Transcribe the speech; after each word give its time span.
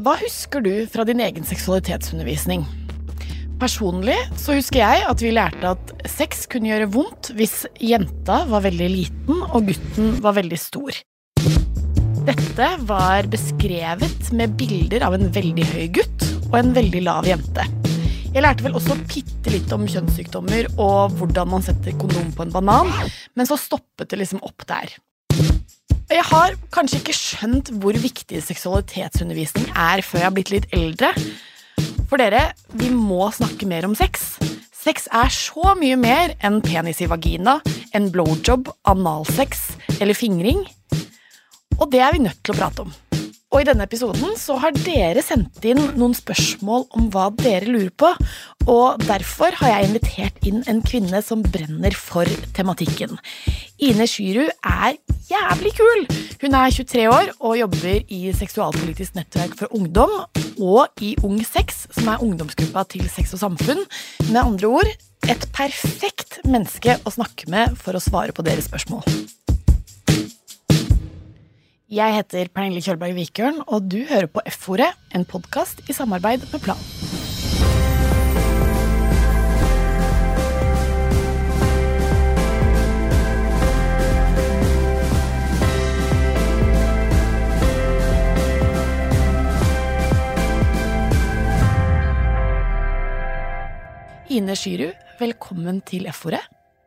Hva 0.00 0.14
husker 0.16 0.62
du 0.64 0.86
fra 0.88 1.04
din 1.04 1.18
egen 1.20 1.44
seksualitetsundervisning? 1.44 2.62
Personlig 3.60 4.16
så 4.40 4.54
husker 4.56 4.80
jeg 4.80 5.02
at 5.04 5.20
vi 5.20 5.32
lærte 5.34 5.74
at 5.74 5.90
sex 6.08 6.46
kunne 6.48 6.70
gjøre 6.70 6.86
vondt 6.94 7.28
hvis 7.36 7.66
jenta 7.84 8.38
var 8.48 8.64
veldig 8.64 8.88
liten 8.88 9.42
og 9.50 9.68
gutten 9.68 10.14
var 10.24 10.38
veldig 10.38 10.60
stor. 10.62 11.02
Dette 12.24 12.70
var 12.88 13.28
beskrevet 13.28 14.32
med 14.40 14.56
bilder 14.56 15.04
av 15.04 15.18
en 15.18 15.28
veldig 15.36 15.68
høy 15.74 15.84
gutt 16.00 16.26
og 16.46 16.56
en 16.62 16.72
veldig 16.80 17.04
lav 17.04 17.28
jente. 17.28 17.68
Jeg 18.30 18.46
lærte 18.46 18.64
vel 18.64 18.80
også 18.80 18.96
bitte 19.04 19.52
litt 19.52 19.76
om 19.76 19.84
kjønnssykdommer 19.84 20.70
og 20.78 21.20
hvordan 21.20 21.52
man 21.58 21.66
setter 21.66 21.92
kondom 22.00 22.32
på 22.32 22.48
en 22.48 22.56
banan, 22.56 22.88
men 23.36 23.52
så 23.52 23.60
stoppet 23.60 24.14
det 24.14 24.22
liksom 24.22 24.40
opp 24.48 24.64
der. 24.70 24.96
Jeg 26.10 26.24
har 26.26 26.56
kanskje 26.74 26.98
ikke 26.98 27.14
skjønt 27.14 27.68
hvor 27.78 27.94
viktig 27.94 28.40
seksualitetsundervisning 28.42 29.68
er 29.78 30.00
før 30.02 30.18
jeg 30.18 30.26
har 30.26 30.34
blitt 30.34 30.50
litt 30.50 30.66
eldre. 30.74 31.12
For 32.10 32.18
dere, 32.18 32.48
vi 32.74 32.88
må 32.90 33.28
snakke 33.30 33.68
mer 33.70 33.86
om 33.86 33.94
sex. 33.94 34.32
Sex 34.74 35.06
er 35.14 35.30
så 35.30 35.76
mye 35.78 35.94
mer 36.00 36.34
enn 36.42 36.58
penis 36.64 36.98
i 37.04 37.06
vagina, 37.10 37.60
en 37.94 38.10
blowjob, 38.10 38.72
analsex 38.90 39.68
eller 40.00 40.18
fingring. 40.18 40.64
Og 41.78 41.86
det 41.94 42.02
er 42.02 42.18
vi 42.18 42.24
nødt 42.26 42.42
til 42.42 42.56
å 42.56 42.58
prate 42.58 42.88
om. 42.88 43.09
Og 43.50 43.64
i 43.64 43.66
denne 43.66 43.82
episoden 43.82 44.36
så 44.38 44.54
har 44.62 44.74
dere 44.76 45.22
sendt 45.26 45.64
inn 45.66 45.80
noen 45.98 46.12
spørsmål 46.14 46.84
om 46.94 47.08
hva 47.10 47.26
dere 47.34 47.66
lurer 47.66 47.90
på, 47.98 48.10
og 48.70 49.02
derfor 49.02 49.56
har 49.58 49.72
jeg 49.72 49.88
invitert 49.88 50.46
inn 50.46 50.60
en 50.70 50.78
kvinne 50.86 51.18
som 51.26 51.42
brenner 51.42 51.96
for 51.98 52.30
tematikken. 52.54 53.18
Ine 53.82 54.06
Skyru 54.06 54.44
er 54.46 55.00
jævlig 55.26 55.74
kul! 55.80 56.06
Hun 56.40 56.54
er 56.56 56.70
23 56.78 57.08
år 57.10 57.32
og 57.40 57.58
jobber 57.58 58.06
i 58.06 58.20
Seksualpolitisk 58.38 59.18
nettverk 59.18 59.58
for 59.58 59.74
ungdom 59.74 60.14
og 60.62 61.02
i 61.02 61.16
Ung 61.26 61.42
Sex, 61.42 61.88
som 61.90 62.08
er 62.12 62.22
ungdomsgruppa 62.22 62.86
til 62.94 63.10
Sex 63.10 63.34
og 63.34 63.42
Samfunn. 63.42 63.82
Med 64.30 64.44
andre 64.44 64.70
ord 64.70 64.94
et 65.28 65.50
perfekt 65.52 66.38
menneske 66.46 67.00
å 67.02 67.12
snakke 67.18 67.50
med 67.50 67.76
for 67.82 67.98
å 67.98 68.02
svare 68.02 68.36
på 68.36 68.46
deres 68.46 68.70
spørsmål. 68.70 69.04
Jeg 71.90 72.14
heter 72.14 72.46
Pernille 72.54 72.78
Kjølberg 72.86 73.16
Vikørn, 73.16 73.56
og 73.66 73.88
du 73.90 73.96
hører 74.06 74.28
på 74.30 74.38
F-ordet, 74.46 74.92
en 75.10 75.24
podkast 75.26 75.80
i 75.90 75.94
samarbeid 75.96 76.44
med 76.52 76.62
Plan. 76.62 76.78
Ine 94.30 94.54
Skyru, 94.54 94.92
velkommen 95.18 95.82
til 95.90 96.06
F-ordet. 96.14 96.44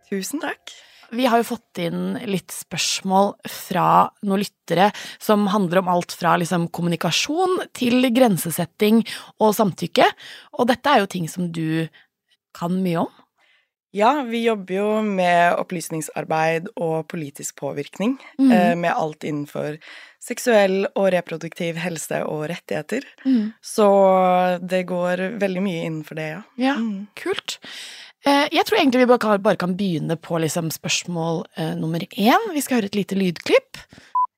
Tusen 0.08 0.40
takk. 0.48 0.72
Vi 1.14 1.26
har 1.30 1.42
jo 1.42 1.48
fått 1.54 1.82
inn 1.84 2.16
litt 2.26 2.52
spørsmål 2.54 3.34
fra 3.50 3.88
noen 4.26 4.42
lyttere 4.44 4.90
som 5.22 5.46
handler 5.54 5.84
om 5.84 5.92
alt 5.94 6.16
fra 6.18 6.36
liksom 6.42 6.68
kommunikasjon 6.74 7.60
til 7.78 8.10
grensesetting 8.16 9.04
og 9.40 9.54
samtykke, 9.58 10.08
og 10.58 10.68
dette 10.72 10.90
er 10.96 11.04
jo 11.04 11.12
ting 11.14 11.28
som 11.30 11.52
du 11.54 11.88
kan 12.58 12.80
mye 12.84 13.04
om? 13.06 13.12
Ja, 13.94 14.24
vi 14.26 14.40
jobber 14.48 14.74
jo 14.74 14.88
med 15.06 15.54
opplysningsarbeid 15.62 16.72
og 16.82 17.04
politisk 17.14 17.60
påvirkning, 17.62 18.16
Mm. 18.40 18.52
eh, 18.52 18.76
med 18.76 18.92
alt 18.92 19.22
innenfor 19.24 19.78
seksuell 20.20 20.88
og 20.96 21.12
reproduktiv 21.14 21.76
helse 21.78 22.24
og 22.26 22.48
rettigheter. 22.50 23.04
Mm. 23.24 23.54
Så 23.62 24.58
det 24.66 24.88
går 24.88 25.38
veldig 25.38 25.62
mye 25.62 25.84
innenfor 25.86 26.16
det, 26.16 26.30
ja. 26.32 26.42
Ja, 26.58 26.74
Mm. 26.76 27.08
kult. 27.16 27.60
Eh, 28.24 28.48
Jeg 28.52 28.66
tror 28.66 28.80
egentlig 28.80 29.04
vi 29.04 29.10
bare 29.12 29.56
kan, 29.60 29.76
begynne 29.76 30.16
på 30.16 30.40
liksom 30.40 30.72
spørsmål 30.72 31.44
eh, 31.58 31.76
nummer 31.76 32.00
én. 32.00 32.52
Vi 32.54 32.62
skal 32.62 32.80
høre 32.80 32.92
et 32.92 32.96
lite 32.96 33.16
lydklipp. 33.20 33.82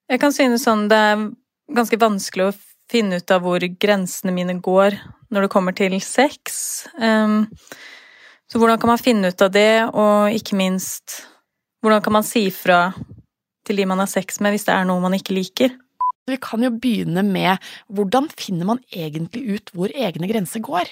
Jeg 0.10 0.22
kan 0.22 0.34
synes 0.34 0.66
sånn 0.66 0.88
det 0.90 0.98
er 0.98 1.28
ganske 1.74 2.00
vanskelig 2.02 2.50
å 2.50 2.56
finne 2.92 3.18
ut 3.22 3.32
av 3.34 3.46
hvor 3.46 3.62
grensene 3.82 4.34
mine 4.34 4.58
går 4.62 4.98
når 5.34 5.46
det 5.46 5.54
kommer 5.54 5.74
til 5.78 5.98
sex. 6.02 6.86
Um, 7.02 7.48
så 8.46 8.62
hvordan 8.62 8.78
kan 8.82 8.94
man 8.94 9.02
finne 9.02 9.32
ut 9.34 9.42
av 9.42 9.50
det, 9.54 9.86
og 9.90 10.36
ikke 10.38 10.58
minst 10.60 11.24
hvordan 11.82 12.04
kan 12.06 12.14
man 12.20 12.28
si 12.28 12.48
fra 12.54 12.94
til 13.66 13.82
de 13.82 13.88
man 13.90 14.02
har 14.04 14.10
sex 14.10 14.38
med 14.42 14.54
hvis 14.54 14.68
det 14.68 14.76
er 14.76 14.86
noe 14.86 15.02
man 15.02 15.18
ikke 15.18 15.34
liker? 15.34 15.74
Vi 16.30 16.38
kan 16.42 16.62
jo 16.66 16.72
begynne 16.74 17.26
med 17.26 17.62
hvordan 17.94 18.30
finner 18.38 18.70
man 18.70 18.82
egentlig 18.94 19.58
ut 19.58 19.74
hvor 19.74 19.94
egne 19.94 20.30
grenser 20.30 20.62
går? 20.66 20.90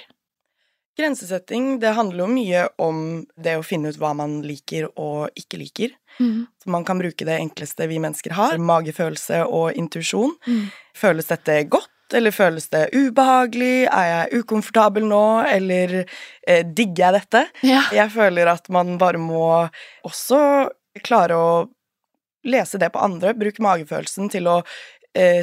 Grensesetting, 0.97 1.79
det 1.81 1.95
handler 1.97 2.23
jo 2.23 2.29
mye 2.29 2.67
om 2.81 2.97
det 3.35 3.55
å 3.57 3.65
finne 3.65 3.89
ut 3.89 3.97
hva 3.97 4.11
man 4.17 4.41
liker 4.45 4.91
og 4.93 5.33
ikke 5.39 5.57
liker. 5.57 5.95
Mm. 6.19 6.45
Så 6.61 6.69
man 6.69 6.85
kan 6.85 7.01
bruke 7.01 7.25
det 7.25 7.39
enkleste 7.39 7.87
vi 7.89 7.97
mennesker 8.03 8.35
har, 8.37 8.59
magefølelse 8.61 9.41
og 9.47 9.73
intuisjon. 9.79 10.35
Mm. 10.45 10.67
Føles 10.97 11.31
dette 11.31 11.57
godt, 11.73 11.89
eller 12.13 12.35
føles 12.35 12.69
det 12.69 12.85
ubehagelig? 12.93 13.87
Er 13.89 14.09
jeg 14.11 14.43
ukomfortabel 14.43 15.07
nå, 15.09 15.25
eller 15.49 16.03
eh, 16.03 16.61
digger 16.61 17.07
jeg 17.07 17.17
dette? 17.17 17.45
Ja. 17.65 17.81
Jeg 17.95 18.13
føler 18.13 18.53
at 18.53 18.69
man 18.73 18.99
bare 19.01 19.21
må 19.21 19.47
også 20.05 20.43
klare 21.01 21.39
å 21.39 21.53
lese 22.45 22.77
det 22.77 22.91
på 22.93 23.01
andre, 23.01 23.33
bruke 23.39 23.63
magefølelsen 23.63 24.29
til 24.29 24.51
å 24.51 24.59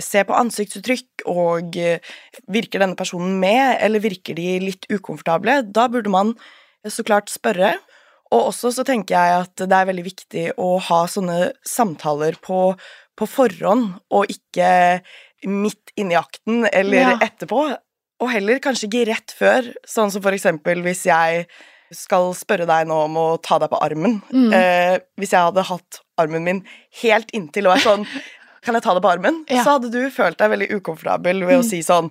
se 0.03 0.25
på 0.27 0.35
ansiktsuttrykk, 0.35 1.27
og 1.31 1.77
eh, 1.79 2.01
virker 2.51 2.83
denne 2.83 2.99
personen 2.99 3.39
med, 3.43 3.77
eller 3.81 4.03
virker 4.03 4.35
de 4.39 4.59
litt 4.65 4.89
ukomfortable? 4.91 5.61
Da 5.71 5.87
burde 5.93 6.11
man 6.13 6.35
så 6.89 7.05
klart 7.07 7.31
spørre. 7.31 7.75
Og 8.31 8.53
også 8.53 8.71
så 8.73 8.85
tenker 8.87 9.17
jeg 9.17 9.41
at 9.45 9.63
det 9.67 9.75
er 9.75 9.89
veldig 9.89 10.05
viktig 10.07 10.45
å 10.63 10.77
ha 10.87 11.01
sånne 11.11 11.51
samtaler 11.67 12.37
på, 12.43 12.61
på 13.19 13.27
forhånd, 13.27 13.97
og 14.15 14.31
ikke 14.31 15.01
midt 15.51 15.91
inni 15.99 16.15
akten 16.19 16.67
eller 16.73 17.01
Ja. 17.01 17.17
etterpå. 17.27 17.65
Og 18.21 18.29
heller 18.31 18.61
kanskje 18.63 18.87
ikke 18.91 19.07
rett 19.09 19.35
før, 19.37 19.71
sånn 19.89 20.11
som 20.13 20.23
for 20.23 20.37
eksempel 20.37 20.83
hvis 20.85 21.07
jeg 21.09 21.47
skal 21.91 22.31
spørre 22.39 22.67
deg 22.71 22.87
nå 22.87 23.01
om 23.09 23.17
å 23.19 23.29
ta 23.43 23.59
deg 23.59 23.71
på 23.73 23.81
armen. 23.83 24.21
Mm. 24.31 24.53
Eh, 24.55 24.99
hvis 25.19 25.33
jeg 25.35 25.43
hadde 25.49 25.65
hatt 25.67 26.01
armen 26.21 26.45
min 26.47 26.61
helt 27.03 27.33
inntil 27.35 27.67
og 27.67 27.79
er 27.79 27.83
sånn 27.83 28.05
Kan 28.63 28.75
jeg 28.77 28.83
ta 28.85 28.93
det 28.95 29.03
på 29.03 29.11
armen? 29.13 29.45
Ja. 29.49 29.63
Så 29.65 29.77
hadde 29.79 29.91
du 29.93 30.11
følt 30.13 30.37
deg 30.41 30.51
veldig 30.53 30.71
ukomfortabel 30.81 31.45
ved 31.47 31.59
å 31.59 31.63
Mm. 31.63 31.69
si 31.71 31.81
sånn 31.83 32.11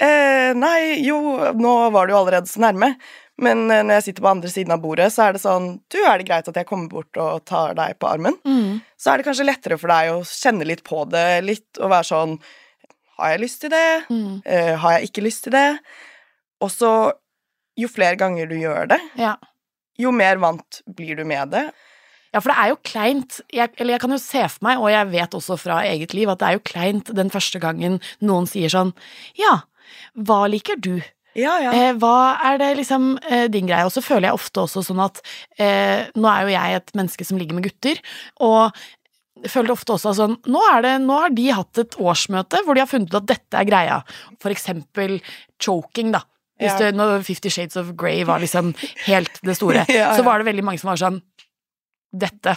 eh, 0.00 0.52
Nei, 0.54 1.00
jo, 1.02 1.18
nå 1.58 1.72
var 1.90 2.06
du 2.06 2.14
allerede 2.14 2.46
så 2.46 2.60
nærme. 2.62 2.94
Men 3.40 3.70
eh, 3.70 3.82
når 3.82 3.98
jeg 3.98 4.04
sitter 4.08 4.22
på 4.22 4.30
andre 4.30 4.50
siden 4.50 4.72
av 4.74 4.80
bordet, 4.82 5.12
så 5.14 5.28
er 5.28 5.32
det 5.36 5.42
sånn 5.42 5.80
Du, 5.90 5.98
er 6.04 6.18
det 6.18 6.26
greit 6.28 6.48
at 6.48 6.54
jeg 6.58 6.66
kommer 6.66 6.88
bort 6.88 7.16
og 7.18 7.44
tar 7.46 7.74
deg 7.78 7.98
på 7.98 8.08
armen? 8.10 8.34
Mm. 8.46 8.80
Så 8.98 9.10
er 9.12 9.18
det 9.18 9.26
kanskje 9.26 9.46
lettere 9.46 9.78
for 9.78 9.88
deg 9.88 10.10
å 10.14 10.22
kjenne 10.26 10.66
litt 10.66 10.82
på 10.86 11.04
det 11.10 11.42
litt, 11.44 11.68
og 11.82 11.90
være 11.90 12.08
sånn 12.12 12.38
Har 13.18 13.30
jeg 13.34 13.40
lyst 13.42 13.60
til 13.62 13.70
det? 13.70 14.04
Mm. 14.10 14.42
Eh, 14.46 14.74
har 14.78 14.92
jeg 14.98 15.10
ikke 15.10 15.22
lyst 15.26 15.42
til 15.48 15.52
det? 15.52 15.78
Og 16.62 16.70
så, 16.70 17.12
jo 17.78 17.88
flere 17.90 18.14
ganger 18.18 18.46
du 18.50 18.54
gjør 18.58 18.88
det, 18.90 19.00
Ja. 19.18 19.36
jo 19.98 20.10
mer 20.14 20.36
vant 20.38 20.82
blir 20.86 21.16
du 21.18 21.24
med 21.24 21.50
det. 21.50 21.64
Ja, 22.38 22.42
for 22.44 22.54
det 22.54 22.58
er 22.62 22.70
jo 22.70 22.78
kleint. 22.86 23.40
Jeg, 23.50 23.74
eller 23.82 23.96
jeg 23.96 24.02
kan 24.06 24.14
jo 24.14 24.20
se 24.22 24.44
for 24.46 24.62
meg, 24.68 24.78
og 24.78 24.92
jeg 24.94 25.10
vet 25.10 25.34
også 25.34 25.58
fra 25.58 25.80
eget 25.90 26.14
liv, 26.14 26.30
at 26.30 26.38
det 26.38 26.48
er 26.52 26.58
jo 26.60 26.64
kleint 26.70 27.10
den 27.18 27.32
første 27.34 27.58
gangen 27.62 27.98
noen 28.22 28.46
sier 28.46 28.70
sånn 28.70 28.94
Ja, 29.40 29.56
hva 30.14 30.44
liker 30.50 30.78
du? 30.78 31.00
Ja, 31.38 31.56
ja. 31.62 31.70
Eh, 31.76 31.92
hva 32.00 32.34
er 32.48 32.56
det 32.58 32.68
liksom 32.80 33.12
eh, 33.30 33.44
din 33.52 33.68
greie? 33.68 33.84
Og 33.86 33.92
så 33.94 34.02
føler 34.02 34.28
jeg 34.30 34.38
ofte 34.38 34.62
også 34.64 34.82
sånn 34.86 35.02
at 35.04 35.20
eh, 35.60 36.08
Nå 36.18 36.26
er 36.32 36.46
jo 36.48 36.54
jeg 36.54 36.78
et 36.80 36.94
menneske 36.98 37.26
som 37.28 37.38
ligger 37.38 37.58
med 37.58 37.68
gutter, 37.68 38.00
og 38.42 38.74
føler 39.46 39.70
ofte 39.70 39.94
også 39.94 40.16
sånn 40.18 40.34
nå, 40.50 40.62
er 40.74 40.82
det, 40.82 40.94
nå 41.04 41.14
har 41.22 41.30
de 41.30 41.44
hatt 41.54 41.78
et 41.78 41.94
årsmøte 42.02 42.58
hvor 42.66 42.74
de 42.74 42.82
har 42.82 42.90
funnet 42.90 43.12
ut 43.12 43.20
at 43.20 43.28
dette 43.30 43.60
er 43.60 43.68
greia. 43.68 44.00
For 44.42 44.50
eksempel 44.50 45.20
choking, 45.62 46.10
da. 46.16 46.24
Hvis 46.58 46.74
Ja. 46.74 46.90
du, 46.90 46.96
når 46.98 47.22
Fifty 47.22 47.52
Shades 47.54 47.76
of 47.78 47.92
Grey 47.94 48.24
var 48.26 48.40
liksom 48.42 48.72
helt 49.06 49.38
det 49.46 49.54
store, 49.60 49.84
så 50.18 50.24
var 50.26 50.42
det 50.42 50.48
veldig 50.50 50.64
mange 50.66 50.82
som 50.82 50.90
var 50.90 50.98
sånn 50.98 51.20
Dette. 52.12 52.56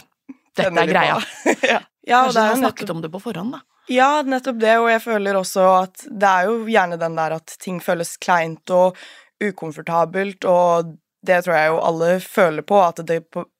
Dette 0.55 0.71
er 0.83 0.87
greia. 0.89 1.17
ja. 1.71 1.81
ja, 2.07 2.21
Kanskje 2.23 2.27
og 2.27 2.33
det 2.35 2.41
er 2.41 2.49
har 2.49 2.59
snakket 2.59 2.81
nettopp, 2.85 2.95
om 2.95 3.01
det 3.05 3.11
på 3.13 3.21
forhånd, 3.23 3.53
da. 3.57 3.61
ja, 3.91 4.09
nettopp 4.23 4.59
det, 4.61 4.77
og 4.79 4.89
jeg 4.91 5.01
føler 5.03 5.39
også 5.39 5.67
at 5.83 6.05
det 6.07 6.31
er 6.31 6.49
jo 6.49 6.57
gjerne 6.71 6.97
den 7.01 7.15
der 7.19 7.37
at 7.37 7.55
ting 7.61 7.79
føles 7.83 8.15
kleint 8.23 8.69
og 8.75 8.97
ukomfortabelt, 9.41 10.45
og 10.45 10.95
det 11.25 11.43
tror 11.45 11.53
jeg 11.57 11.69
jo 11.69 11.81
alle 11.85 12.09
føler 12.23 12.65
på, 12.65 12.79
at 12.81 13.01
det 13.05 13.19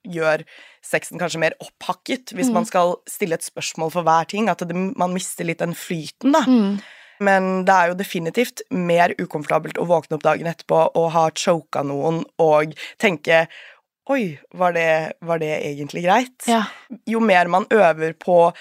gjør 0.09 0.41
sexen 0.85 1.19
kanskje 1.21 1.41
mer 1.43 1.53
opphakket 1.61 2.33
hvis 2.33 2.49
Mm. 2.49 2.53
man 2.57 2.65
skal 2.65 2.95
stille 3.07 3.38
et 3.38 3.45
spørsmål 3.45 3.91
for 3.93 4.01
hver 4.07 4.25
ting, 4.31 4.49
at 4.49 4.63
det, 4.65 4.73
man 4.75 5.13
mister 5.13 5.45
litt 5.45 5.59
den 5.61 5.75
flyten, 5.77 6.33
da. 6.33 6.41
Mm. 6.47 6.79
Men 7.21 7.65
det 7.65 7.73
er 7.75 7.91
jo 7.91 7.99
definitivt 7.99 8.63
mer 8.73 9.13
ukomfortabelt 9.21 9.77
å 9.77 9.85
våkne 9.85 10.17
opp 10.17 10.23
dagen 10.25 10.47
etterpå 10.49 10.88
og 10.97 11.11
ha 11.13 11.27
choka 11.38 11.83
noen 11.85 12.23
og 12.41 12.73
tenke 12.97 13.43
Oi, 14.09 14.39
var 14.57 14.74
det, 14.74 15.13
var 15.21 15.39
det 15.39 15.51
egentlig 15.62 16.03
greit? 16.03 16.48
Ja. 16.50 16.63
Jo 17.06 17.19
mer 17.24 17.48
man 17.48 17.65
øver 17.69 18.13
på 18.19 18.51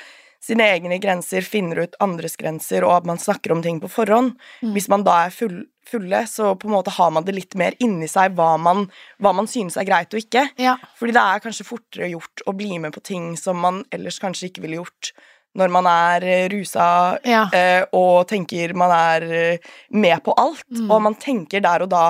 sine 0.41 0.65
egne 0.73 0.97
grenser, 1.01 1.45
finner 1.45 1.83
ut 1.85 1.97
andres 2.01 2.37
grenser, 2.41 2.85
og 2.85 2.95
at 3.01 3.09
man 3.09 3.19
snakker 3.21 3.53
om 3.53 3.61
ting 3.65 3.81
på 3.81 3.89
forhånd. 3.93 4.35
Mm. 4.63 4.71
Hvis 4.77 4.89
man 4.89 5.03
da 5.05 5.19
er 5.27 5.35
full, 5.35 5.59
fulle, 5.91 6.23
så 6.31 6.55
på 6.61 6.69
en 6.69 6.75
måte 6.79 6.93
har 6.97 7.11
man 7.13 7.25
det 7.27 7.35
litt 7.37 7.57
mer 7.61 7.77
inni 7.85 8.09
seg 8.09 8.37
hva 8.39 8.55
man, 8.61 8.87
hva 9.21 9.35
man 9.37 9.49
synes 9.51 9.77
er 9.81 9.85
greit 9.89 10.13
og 10.17 10.23
ikke. 10.23 10.47
Ja. 10.61 10.77
Fordi 10.97 11.13
det 11.17 11.25
er 11.25 11.43
kanskje 11.45 11.69
fortere 11.69 12.09
gjort 12.15 12.45
å 12.49 12.55
bli 12.57 12.79
med 12.81 12.95
på 12.97 13.03
ting 13.05 13.35
som 13.41 13.61
man 13.61 13.83
ellers 13.93 14.21
kanskje 14.23 14.49
ikke 14.49 14.65
ville 14.65 14.81
gjort 14.81 15.13
når 15.59 15.73
man 15.75 15.87
er 15.91 16.23
eh, 16.31 16.45
rusa 16.53 16.85
Ja. 17.27 17.41
eh, 17.53 17.83
og 17.99 18.29
tenker 18.31 18.71
man 18.79 18.93
er 18.95 19.25
eh, 19.35 19.71
med 19.91 20.21
på 20.23 20.33
alt, 20.39 20.63
Mm. 20.71 20.87
og 20.95 21.03
man 21.03 21.17
tenker 21.19 21.61
der 21.61 21.83
og 21.83 21.91
da 21.91 22.05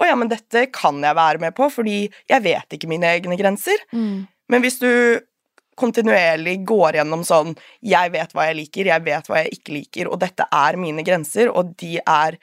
å 0.00 0.06
ja, 0.08 0.16
men 0.18 0.28
dette 0.28 0.66
kan 0.74 0.98
jeg 1.02 1.16
være 1.16 1.40
med 1.40 1.54
på, 1.56 1.70
fordi 1.72 2.02
jeg 2.28 2.42
vet 2.44 2.76
ikke 2.76 2.88
mine 2.90 3.08
egne 3.16 3.38
grenser. 3.40 3.80
Mm. 3.92 4.26
Men 4.52 4.62
hvis 4.62 4.78
du 4.82 4.90
kontinuerlig 5.76 6.62
går 6.64 6.96
gjennom 7.00 7.20
sånn 7.26 7.50
Jeg 7.84 8.12
vet 8.14 8.30
hva 8.32 8.46
jeg 8.48 8.56
liker, 8.62 8.88
jeg 8.88 9.04
vet 9.04 9.26
hva 9.28 9.42
jeg 9.42 9.58
ikke 9.58 9.74
liker, 9.76 10.08
og 10.08 10.20
dette 10.22 10.46
er 10.52 10.78
mine 10.80 11.04
grenser, 11.04 11.50
og 11.52 11.74
de 11.80 11.98
er 12.00 12.38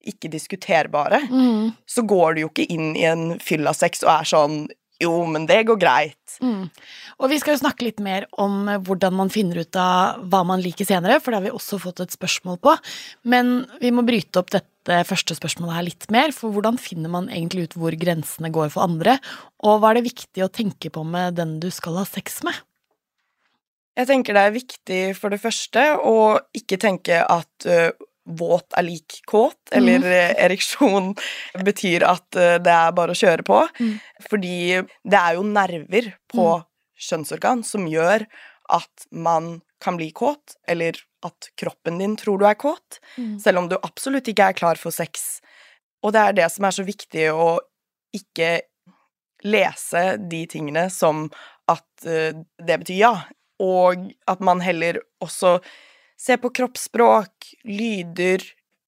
ikke 0.00 0.30
diskuterbare, 0.32 1.18
Mm. 1.28 1.74
så 1.84 2.02
går 2.08 2.34
du 2.34 2.40
jo 2.40 2.48
ikke 2.48 2.70
inn 2.72 2.94
i 2.96 3.04
en 3.04 3.38
fyllasex 3.38 4.02
og 4.06 4.14
er 4.20 4.24
sånn 4.24 4.68
Jo, 5.00 5.24
men 5.24 5.46
det 5.48 5.62
går 5.64 5.78
greit. 5.80 6.34
Mm. 6.42 6.68
Og 7.20 7.30
vi 7.30 7.38
skal 7.40 7.54
jo 7.54 7.60
snakke 7.62 7.86
litt 7.86 8.00
mer 8.04 8.26
om 8.36 8.68
eh, 8.68 8.76
hvordan 8.84 9.14
man 9.16 9.30
finner 9.32 9.62
ut 9.62 9.74
av 9.80 10.20
hva 10.28 10.42
man 10.44 10.60
liker 10.60 10.84
senere, 10.84 11.16
for 11.20 11.32
det 11.32 11.38
har 11.38 11.46
vi 11.46 11.52
også 11.56 11.78
fått 11.80 12.00
et 12.04 12.12
spørsmål 12.12 12.58
på. 12.60 12.74
Men 13.24 13.66
vi 13.80 13.90
må 13.96 14.04
bryte 14.04 14.36
opp 14.42 14.50
dette 14.52 14.68
første 15.08 15.36
spørsmålet 15.38 15.76
her 15.76 15.86
litt 15.86 16.08
mer, 16.12 16.34
for 16.36 16.54
hvordan 16.54 16.78
finner 16.80 17.12
man 17.12 17.28
egentlig 17.30 17.68
ut 17.68 17.76
hvor 17.80 17.94
grensene 17.98 18.50
går 18.54 18.72
for 18.74 18.86
andre, 18.86 19.18
og 19.64 19.80
hva 19.80 19.92
er 19.92 20.00
det 20.00 20.08
viktig 20.10 20.44
å 20.44 20.52
tenke 20.52 20.92
på 20.92 21.04
med 21.06 21.38
den 21.38 21.58
du 21.62 21.70
skal 21.74 22.00
ha 22.00 22.06
sex 22.08 22.42
med? 22.46 22.56
Jeg 23.98 24.08
tenker 24.08 24.36
det 24.36 24.44
er 24.46 24.54
viktig 24.54 25.00
for 25.18 25.34
det 25.34 25.40
første 25.42 25.82
å 26.06 26.38
ikke 26.56 26.78
tenke 26.80 27.18
at 27.20 27.66
uh, 27.68 27.90
våt 28.24 28.76
er 28.78 28.86
lik 28.86 29.18
kåt, 29.28 29.58
eller 29.74 30.04
mm. 30.04 30.36
ereksjon 30.46 31.10
betyr 31.68 32.06
at 32.08 32.26
uh, 32.38 32.56
det 32.62 32.76
er 32.76 32.94
bare 32.96 33.16
å 33.16 33.20
kjøre 33.20 33.44
på. 33.46 33.60
Mm. 33.80 33.96
Fordi 34.30 34.56
det 34.80 35.20
er 35.20 35.36
jo 35.36 35.46
nerver 35.46 36.12
på 36.30 36.46
kjønnsorgan 37.00 37.64
som 37.66 37.88
gjør 37.90 38.26
at 38.70 39.08
man 39.10 39.58
kan 39.82 39.96
bli 39.98 40.10
kåt, 40.14 40.56
eller 40.68 40.98
at 41.26 41.50
kroppen 41.60 42.00
din 42.00 42.16
tror 42.16 42.40
du 42.40 42.46
er 42.48 42.58
kåt, 42.58 43.00
selv 43.42 43.62
om 43.62 43.68
du 43.68 43.76
absolutt 43.80 44.28
ikke 44.30 44.50
er 44.50 44.56
klar 44.56 44.80
for 44.80 44.94
sex. 44.94 45.40
Og 46.04 46.14
det 46.16 46.22
er 46.22 46.36
det 46.38 46.48
som 46.52 46.64
er 46.64 46.76
så 46.76 46.86
viktig 46.86 47.26
å 47.32 47.58
ikke 48.16 48.62
lese 49.44 50.04
de 50.30 50.44
tingene 50.50 50.86
som 50.92 51.26
at 51.70 52.06
uh, 52.08 52.32
det 52.60 52.80
betyr 52.82 52.98
ja, 52.98 53.12
og 53.60 54.08
at 54.30 54.40
man 54.44 54.62
heller 54.64 55.02
også 55.22 55.58
ser 56.20 56.40
på 56.40 56.50
kroppsspråk, 56.56 57.52
lyder, 57.68 58.44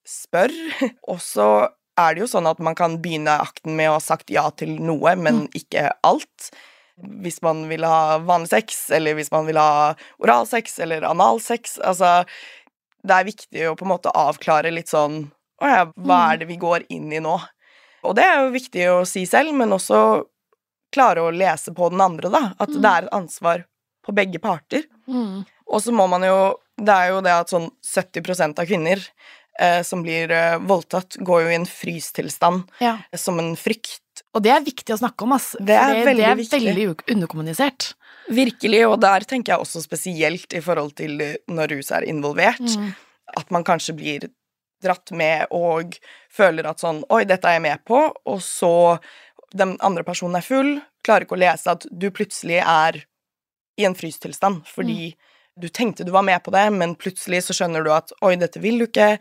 spør. 0.08 0.52
Og 1.12 1.20
så 1.24 1.48
er 2.00 2.14
det 2.14 2.24
jo 2.24 2.30
sånn 2.30 2.48
at 2.48 2.60
man 2.64 2.76
kan 2.76 2.98
begynne 3.04 3.36
akten 3.44 3.76
med 3.76 3.90
å 3.90 3.96
ha 3.98 4.02
sagt 4.02 4.32
ja 4.32 4.46
til 4.56 4.78
noe, 4.80 5.14
men 5.16 5.44
ikke 5.56 5.90
alt. 6.08 6.52
Hvis 6.96 7.40
man 7.42 7.64
vil 7.70 7.84
ha 7.88 8.18
vanlig 8.22 8.50
sex, 8.52 8.90
eller 8.92 9.16
hvis 9.18 9.30
man 9.32 9.46
vil 9.48 9.56
ha 9.58 9.94
oralsex 10.22 10.78
eller 10.84 11.06
analsex. 11.08 11.78
Altså, 11.80 12.24
det 13.02 13.16
er 13.16 13.28
viktig 13.30 13.64
å 13.70 13.76
på 13.78 13.86
en 13.86 13.94
måte 13.94 14.12
avklare 14.14 14.70
litt 14.70 14.92
sånn 14.92 15.24
Å 15.62 15.68
ja, 15.70 15.82
hva 15.94 16.18
er 16.32 16.42
det 16.42 16.48
vi 16.50 16.56
går 16.58 16.84
inn 16.90 17.12
i 17.14 17.20
nå? 17.22 17.36
Og 18.02 18.16
det 18.18 18.24
er 18.26 18.40
jo 18.42 18.54
viktig 18.54 18.86
å 18.90 19.02
si 19.06 19.22
selv, 19.30 19.54
men 19.54 19.70
også 19.74 19.98
klare 20.92 21.22
å 21.22 21.30
lese 21.30 21.70
på 21.74 21.88
den 21.92 22.02
andre, 22.02 22.30
da. 22.32 22.40
At 22.58 22.72
det 22.74 22.88
er 22.88 23.06
et 23.06 23.14
ansvar 23.14 23.62
på 24.02 24.14
begge 24.16 24.40
parter. 24.42 24.82
Mm. 25.06 25.44
Og 25.70 25.82
så 25.84 25.94
må 25.94 26.08
man 26.10 26.26
jo 26.26 26.58
Det 26.82 26.90
er 26.92 27.12
jo 27.12 27.20
det 27.22 27.32
at 27.36 27.50
sånn 27.52 27.68
70 27.84 28.58
av 28.58 28.64
kvinner 28.66 28.98
eh, 29.60 29.82
som 29.86 30.00
blir 30.02 30.32
eh, 30.32 30.56
voldtatt, 30.58 31.18
går 31.20 31.42
jo 31.44 31.50
i 31.52 31.58
en 31.60 31.68
frystilstand 31.68 32.64
Ja. 32.80 32.96
som 33.14 33.38
en 33.38 33.54
frykt. 33.60 34.00
Og 34.34 34.42
det 34.42 34.52
er 34.54 34.62
viktig 34.64 34.94
å 34.94 34.98
snakke 35.00 35.26
om, 35.26 35.32
ass. 35.36 35.50
Det 35.60 35.76
er 35.76 36.04
veldig 36.06 36.22
det 36.22 36.28
er 36.30 36.38
viktig. 36.38 36.60
veldig 36.64 36.86
underkommunisert. 37.14 37.90
Virkelig, 38.32 38.82
og 38.88 39.00
der 39.02 39.26
tenker 39.28 39.52
jeg 39.52 39.60
også 39.64 39.82
spesielt 39.84 40.54
i 40.56 40.60
forhold 40.64 40.94
til 40.96 41.18
når 41.52 41.74
rus 41.76 41.90
er 41.92 42.06
involvert, 42.08 42.62
Mm. 42.62 42.94
at 43.36 43.50
man 43.50 43.64
kanskje 43.64 43.94
blir 43.96 44.30
dratt 44.82 45.10
med 45.12 45.46
og 45.50 45.98
føler 46.30 46.66
at 46.66 46.80
sånn 46.80 47.04
Oi, 47.10 47.24
dette 47.24 47.44
er 47.46 47.58
jeg 47.58 47.62
med 47.62 47.84
på, 47.84 48.12
og 48.26 48.40
så 48.40 48.98
den 49.54 49.76
andre 49.80 50.02
personen 50.02 50.36
er 50.36 50.40
full, 50.46 50.80
klarer 51.04 51.26
ikke 51.26 51.36
å 51.36 51.42
lese 51.44 51.70
at 51.70 51.86
du 51.90 52.10
plutselig 52.10 52.62
er 52.64 53.04
i 53.78 53.84
en 53.84 53.94
frystilstand 53.94 54.64
fordi 54.66 55.14
du 55.60 55.68
tenkte 55.68 56.04
du 56.06 56.10
var 56.12 56.22
med 56.24 56.42
på 56.42 56.50
det, 56.50 56.72
men 56.72 56.94
plutselig 56.96 57.42
så 57.44 57.52
skjønner 57.52 57.84
du 57.84 57.90
at 57.92 58.12
oi, 58.22 58.34
dette 58.36 58.58
vil 58.60 58.78
du 58.78 58.86
ikke, 58.86 59.18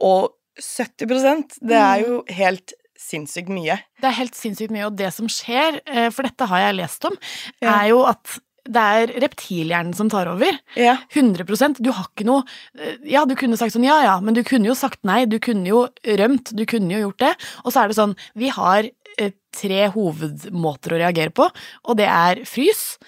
og 0.00 0.34
70% 0.60 1.58
det 1.62 1.78
er 1.80 2.02
jo 2.04 2.20
helt 2.28 2.74
sinnssykt 3.00 3.48
mye. 3.52 3.78
Det 4.00 4.10
er 4.10 4.18
helt 4.18 4.36
sinnssykt 4.38 4.72
mye, 4.74 4.86
og 4.90 4.96
det 5.00 5.08
som 5.16 5.28
skjer, 5.32 5.80
eh, 5.86 6.10
for 6.14 6.28
dette 6.28 6.46
har 6.50 6.66
jeg 6.66 6.78
lest 6.82 7.04
om, 7.08 7.16
Ja. 7.62 7.80
er 7.80 7.88
jo 7.94 8.04
at 8.06 8.38
det 8.70 8.76
er 8.76 9.12
reptilhjernen 9.24 9.94
som 9.96 10.10
tar 10.12 10.28
over. 10.28 10.52
Ja. 10.76 10.98
100% 11.16 11.80
Du 11.80 11.90
har 11.96 12.04
ikke 12.10 12.26
noe 12.28 12.44
eh, 12.78 12.98
Ja, 13.08 13.24
du 13.24 13.34
kunne 13.34 13.56
sagt 13.56 13.72
sånn 13.74 13.86
ja 13.88 14.02
ja, 14.04 14.20
men 14.20 14.34
du 14.36 14.42
kunne 14.44 14.68
jo 14.68 14.74
sagt 14.76 15.00
nei, 15.02 15.24
du 15.24 15.38
kunne 15.40 15.66
jo 15.66 15.88
rømt, 16.04 16.52
du 16.54 16.66
kunne 16.68 16.92
jo 16.92 17.08
gjort 17.08 17.18
det. 17.24 17.32
Og 17.64 17.72
så 17.72 17.82
er 17.82 17.88
det 17.88 17.96
sånn, 17.96 18.14
vi 18.36 18.52
har 18.52 18.84
eh, 19.18 19.32
tre 19.56 19.88
hovedmåter 19.90 20.92
å 20.94 21.00
reagere 21.00 21.32
på, 21.34 21.48
og 21.88 21.96
det 21.96 22.06
er 22.06 22.44
frys, 22.44 22.98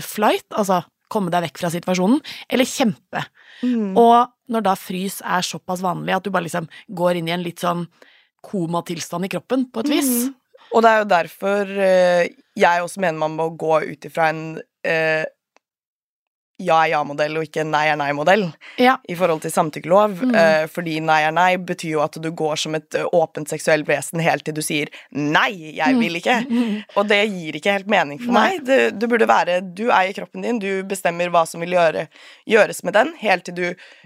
flight, 0.00 0.46
altså 0.56 0.78
komme 1.12 1.28
deg 1.30 1.42
vekk 1.44 1.58
fra 1.60 1.68
situasjonen, 1.74 2.22
eller 2.48 2.64
kjempe. 2.64 3.20
Mm. 3.60 3.92
Og 4.00 4.30
når 4.54 4.64
da 4.64 4.74
frys 4.78 5.20
er 5.20 5.44
såpass 5.44 5.82
vanlig 5.84 6.14
at 6.16 6.24
du 6.24 6.30
bare 6.34 6.46
liksom 6.46 6.68
går 6.96 7.20
inn 7.20 7.28
i 7.28 7.34
en 7.36 7.44
litt 7.44 7.60
sånn 7.60 7.84
komatilstand 8.44 9.26
i 9.28 9.32
kroppen, 9.36 9.66
på 9.72 9.84
et 9.84 9.92
vis. 9.96 10.10
Mhm. 10.24 10.34
Og 10.74 10.82
det 10.82 10.90
er 10.90 10.98
jo 11.04 11.10
derfor 11.12 11.70
eh, 11.86 12.28
jeg 12.58 12.82
også 12.82 13.00
mener 13.04 13.18
man 13.20 13.36
må 13.38 13.50
gå 13.60 13.76
ut 13.92 14.06
ifra 14.08 14.30
en 14.32 14.44
eh, 14.86 15.22
ja 16.62 16.76
er 16.84 16.92
ja-modell 16.92 17.34
og 17.40 17.44
ikke 17.48 17.64
en 17.64 17.72
nei 17.74 17.82
er 17.90 17.96
nei-modell 17.98 18.44
Ja. 18.78 18.92
i 19.10 19.16
forhold 19.18 19.40
til 19.42 19.50
samtykkelov. 19.50 20.20
Mm. 20.22 20.34
Eh, 20.38 20.66
fordi 20.70 20.96
nei 21.02 21.16
er 21.26 21.34
nei 21.34 21.56
betyr 21.58 21.96
jo 21.96 22.02
at 22.04 22.14
du 22.22 22.28
går 22.30 22.56
som 22.62 22.76
et 22.78 22.94
eh, 22.94 23.06
åpent 23.12 23.50
seksuelt 23.50 23.86
vesen 23.90 24.22
helt 24.22 24.46
til 24.46 24.54
du 24.54 24.62
sier 24.62 24.90
nei, 25.10 25.74
jeg 25.80 25.98
vil 25.98 26.18
ikke. 26.20 26.36
Og 26.96 27.08
det 27.10 27.20
gir 27.32 27.58
ikke 27.58 27.74
helt 27.74 27.90
mening 27.90 28.22
for 28.22 28.30
Nei. 28.34 28.44
meg. 28.54 28.64
Det, 28.70 28.80
du 29.02 29.06
burde 29.10 29.26
være 29.30 29.60
Du 29.74 29.88
eier 29.90 30.14
kroppen 30.14 30.46
din, 30.46 30.62
du 30.62 30.82
bestemmer 30.86 31.30
hva 31.34 31.42
som 31.46 31.62
vil 31.62 31.74
gjøre, 31.74 32.06
gjøres 32.50 32.84
med 32.86 32.94
den, 32.98 33.14
helt 33.22 33.46
til 33.50 33.58
du 33.58 33.64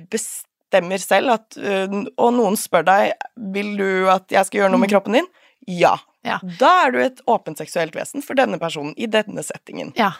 bestemmer 0.08 0.46
selv 0.70 1.30
at 1.30 1.56
øh, 1.56 2.04
Og 2.18 2.32
noen 2.34 2.56
spør 2.56 2.84
deg 2.84 3.12
Vil 3.54 3.76
du 3.76 4.08
at 4.10 4.28
jeg 4.30 4.44
skal 4.46 4.60
gjøre 4.60 4.70
noe 4.70 4.80
med 4.80 4.88
Mm. 4.90 4.94
kroppen 4.94 5.12
din. 5.18 5.26
Ja. 5.66 5.96
Ja. 6.24 6.38
Da 6.58 6.86
er 6.86 6.90
du 6.92 6.98
et 7.00 7.20
åpent 7.26 7.56
seksuelt 7.58 7.94
vesen 7.94 8.22
for 8.22 8.34
denne 8.34 8.58
personen 8.58 8.94
i 8.96 9.06
denne 9.06 9.42
settingen. 9.42 9.92
Ja. 9.96 10.12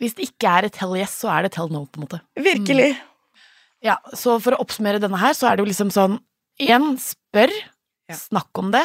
Hvis 0.00 0.14
det 0.14 0.28
ikke 0.30 0.48
er 0.48 0.64
et 0.66 0.76
hell 0.76 0.96
yes, 0.96 1.10
så 1.22 1.28
er 1.30 1.42
det 1.42 1.52
tell 1.52 1.68
no, 1.70 1.84
på 1.86 2.00
en 2.00 2.06
måte. 2.06 2.20
Virkelig. 2.36 2.96
Ja, 3.82 3.96
så 4.14 4.40
for 4.40 4.52
å 4.54 4.60
oppsummere 4.62 5.00
denne 5.02 5.18
her, 5.18 5.34
så 5.34 5.48
er 5.50 5.56
det 5.56 5.64
jo 5.64 5.70
liksom 5.70 5.90
sånn 5.92 6.18
Igjen, 6.60 6.96
spør, 7.00 7.50
Ja. 8.08 8.14
snakk 8.14 8.58
om 8.58 8.70
det, 8.70 8.82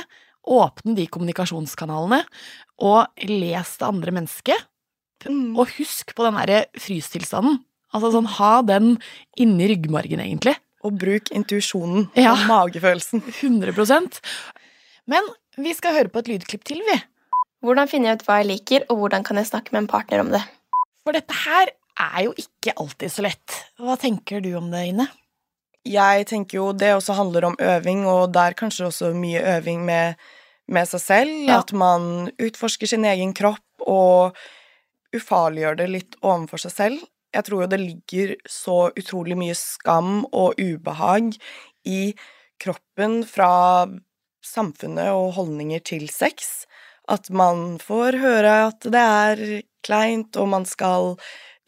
åpne 0.48 0.96
de 0.96 1.06
kommunikasjonskanalene, 1.08 2.24
og 2.80 3.08
les 3.28 3.78
det 3.78 3.88
andre 3.88 4.12
mennesket. 4.12 4.66
Mm. 5.26 5.58
Og 5.58 5.68
husk 5.78 6.14
på 6.16 6.24
den 6.24 6.34
derre 6.40 6.66
frystilstanden. 6.80 7.60
Altså 7.94 8.12
sånn, 8.14 8.28
ha 8.38 8.62
den 8.62 8.98
inni 9.38 9.68
ryggmargen, 9.76 10.20
egentlig. 10.24 10.56
Og 10.88 10.96
bruk 11.02 11.32
intuisjonen 11.36 12.08
Ja. 12.16 12.32
og 12.34 12.46
magefølelsen. 12.48 13.22
100% 13.42 14.22
Men 15.08 15.28
vi 15.58 15.74
skal 15.76 15.96
høre 15.98 16.12
på 16.14 16.20
et 16.24 16.30
lydklipp 16.32 16.64
til, 16.68 16.82
vi. 16.88 16.98
Hvordan 17.66 17.90
finner 17.90 18.12
jeg 18.12 18.20
ut 18.22 18.26
hva 18.28 18.40
jeg 18.42 18.50
liker, 18.52 18.84
og 18.92 19.00
hvordan 19.02 19.24
kan 19.26 19.40
jeg 19.40 19.48
snakke 19.50 19.74
med 19.74 19.84
en 19.84 19.92
partner 19.92 20.22
om 20.22 20.30
det? 20.32 20.42
For 21.04 21.16
dette 21.16 21.34
her 21.46 21.72
er 21.98 22.26
jo 22.28 22.34
ikke 22.38 22.76
alltid 22.78 23.10
så 23.12 23.24
lett. 23.26 23.56
Hva 23.82 23.96
tenker 24.00 24.44
du 24.44 24.52
om 24.60 24.68
det, 24.72 24.84
Ine? 24.92 25.08
Jeg 25.88 26.28
tenker 26.28 26.60
jo 26.60 26.68
det 26.76 26.92
også 26.94 27.16
handler 27.16 27.48
om 27.48 27.56
øving, 27.64 28.06
og 28.12 28.34
der 28.36 28.54
kanskje 28.60 28.90
også 28.90 29.14
mye 29.16 29.40
øving 29.58 29.86
med, 29.88 30.16
med 30.68 30.86
seg 30.92 31.02
selv. 31.02 31.36
Ja. 31.48 31.62
At 31.64 31.72
man 31.74 32.30
utforsker 32.38 32.88
sin 32.92 33.06
egen 33.08 33.34
kropp 33.34 33.64
og 33.88 34.36
ufarliggjør 35.16 35.78
det 35.80 35.90
litt 35.90 36.18
overfor 36.22 36.62
seg 36.68 36.76
selv. 36.76 37.06
Jeg 37.38 37.46
tror 37.48 37.64
jo 37.64 37.70
det 37.70 37.80
ligger 37.84 38.36
så 38.50 38.78
utrolig 38.98 39.38
mye 39.38 39.56
skam 39.58 40.24
og 40.34 40.58
ubehag 40.58 41.36
i 41.86 42.02
kroppen 42.62 43.20
fra 43.30 43.86
samfunnet 44.46 45.12
og 45.14 45.36
holdninger 45.38 45.84
til 45.86 46.08
sex. 46.10 46.66
At 47.08 47.30
man 47.30 47.78
får 47.80 48.18
høre 48.20 48.56
at 48.72 48.88
det 48.92 49.04
er 49.04 49.44
kleint, 49.86 50.36
og 50.42 50.50
man 50.56 50.66
skal 50.68 51.16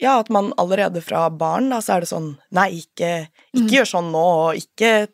Ja, 0.00 0.14
at 0.22 0.30
man 0.32 0.54
allerede 0.56 1.02
fra 1.04 1.26
barn, 1.28 1.66
da, 1.68 1.76
så 1.84 1.98
er 1.98 2.00
det 2.00 2.08
sånn 2.08 2.30
Nei, 2.56 2.70
ikke, 2.80 3.28
ikke 3.52 3.66
Mm. 3.66 3.72
gjør 3.74 3.88
sånn 3.90 4.06
nå, 4.14 4.22
og 4.48 4.56
ikke 4.56 5.08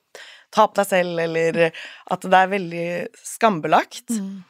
ta 0.55 0.67
på 0.69 0.75
deg 0.79 0.87
selv, 0.87 1.19
eller 1.19 1.73
at 2.11 2.21
det 2.23 2.39
er 2.39 2.53
veldig 2.53 2.87
skambelagt. 3.19 4.09
Mm. 4.15 4.45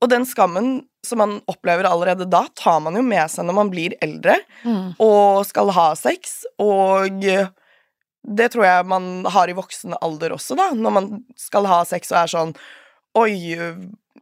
Og 0.00 0.08
den 0.08 0.24
skammen 0.24 0.88
som 1.04 1.20
man 1.20 1.36
opplever 1.50 1.86
allerede 1.88 2.26
da, 2.30 2.44
tar 2.56 2.80
man 2.84 2.96
jo 2.98 3.02
med 3.06 3.30
seg 3.32 3.46
når 3.48 3.58
man 3.60 3.70
blir 3.72 3.94
eldre 4.04 4.38
Mm. 4.64 4.94
og 5.04 5.44
skal 5.46 5.70
ha 5.76 5.90
sex, 5.98 6.38
og 6.62 7.20
det 7.20 8.46
tror 8.54 8.64
jeg 8.64 8.86
man 8.88 9.10
har 9.28 9.50
i 9.52 9.56
voksen 9.56 9.94
alder 10.00 10.32
også, 10.32 10.56
da, 10.56 10.70
når 10.72 10.94
man 10.96 11.10
skal 11.36 11.68
ha 11.68 11.82
sex 11.84 12.12
og 12.14 12.22
er 12.22 12.32
sånn 12.32 12.54
Oi, 13.14 13.54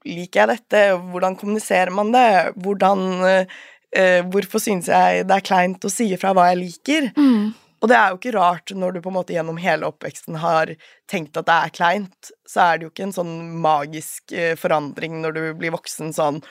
liker 0.05 0.43
jeg 0.43 0.49
dette? 0.51 0.81
Hvordan 1.01 1.39
kommuniserer 1.41 1.89
man 1.97 2.11
det? 2.13 2.53
Hvordan 2.61 3.05
eh, 3.25 4.21
Hvorfor 4.29 4.61
synes 4.61 4.91
jeg 4.93 5.23
det 5.29 5.39
er 5.39 5.47
kleint 5.47 5.85
å 5.85 5.91
si 5.93 6.11
ifra 6.13 6.35
hva 6.37 6.51
jeg 6.51 6.59
liker? 6.61 7.07
Mm. 7.17 7.55
Og 7.83 7.89
det 7.89 7.97
er 7.97 8.11
jo 8.13 8.19
ikke 8.21 8.35
rart 8.37 8.75
når 8.77 8.93
du 8.95 9.01
på 9.03 9.09
en 9.11 9.17
måte 9.17 9.33
gjennom 9.35 9.57
hele 9.59 9.89
oppveksten 9.89 10.37
har 10.43 10.75
tenkt 11.11 11.41
at 11.41 11.49
det 11.49 11.57
er 11.57 11.73
kleint, 11.75 12.31
så 12.47 12.67
er 12.67 12.77
det 12.79 12.87
jo 12.87 12.93
ikke 12.93 13.07
en 13.09 13.17
sånn 13.17 13.33
magisk 13.65 14.33
eh, 14.37 14.53
forandring 14.61 15.17
når 15.25 15.39
du 15.39 15.43
blir 15.59 15.73
voksen 15.75 16.13
sånn 16.15 16.43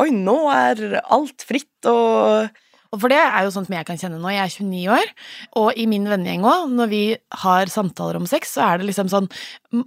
Oi, 0.00 0.08
nå 0.16 0.38
er 0.54 1.00
alt 1.12 1.44
fritt 1.46 1.86
og 1.90 2.48
Og 2.90 2.98
for 2.98 3.06
det 3.12 3.20
er 3.22 3.44
jo 3.46 3.52
sånn 3.54 3.66
som 3.68 3.74
jeg 3.76 3.86
kan 3.86 3.98
kjenne 4.00 4.16
nå. 4.18 4.30
Jeg 4.34 4.42
er 4.42 4.50
29 4.50 4.88
år, 4.90 5.10
og 5.60 5.76
i 5.78 5.84
min 5.86 6.08
vennegjeng 6.10 6.42
òg, 6.42 6.72
når 6.74 6.88
vi 6.90 7.02
har 7.44 7.70
samtaler 7.70 8.16
om 8.18 8.24
sex, 8.26 8.56
så 8.56 8.64
er 8.66 8.80
det 8.80 8.88
liksom 8.88 9.06
sånn 9.12 9.28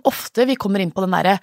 Ofte 0.07 0.45
vi 0.47 0.55
kommer 0.55 0.79
inn 0.79 0.93
på 0.95 1.03
den 1.03 1.11
derre 1.11 1.33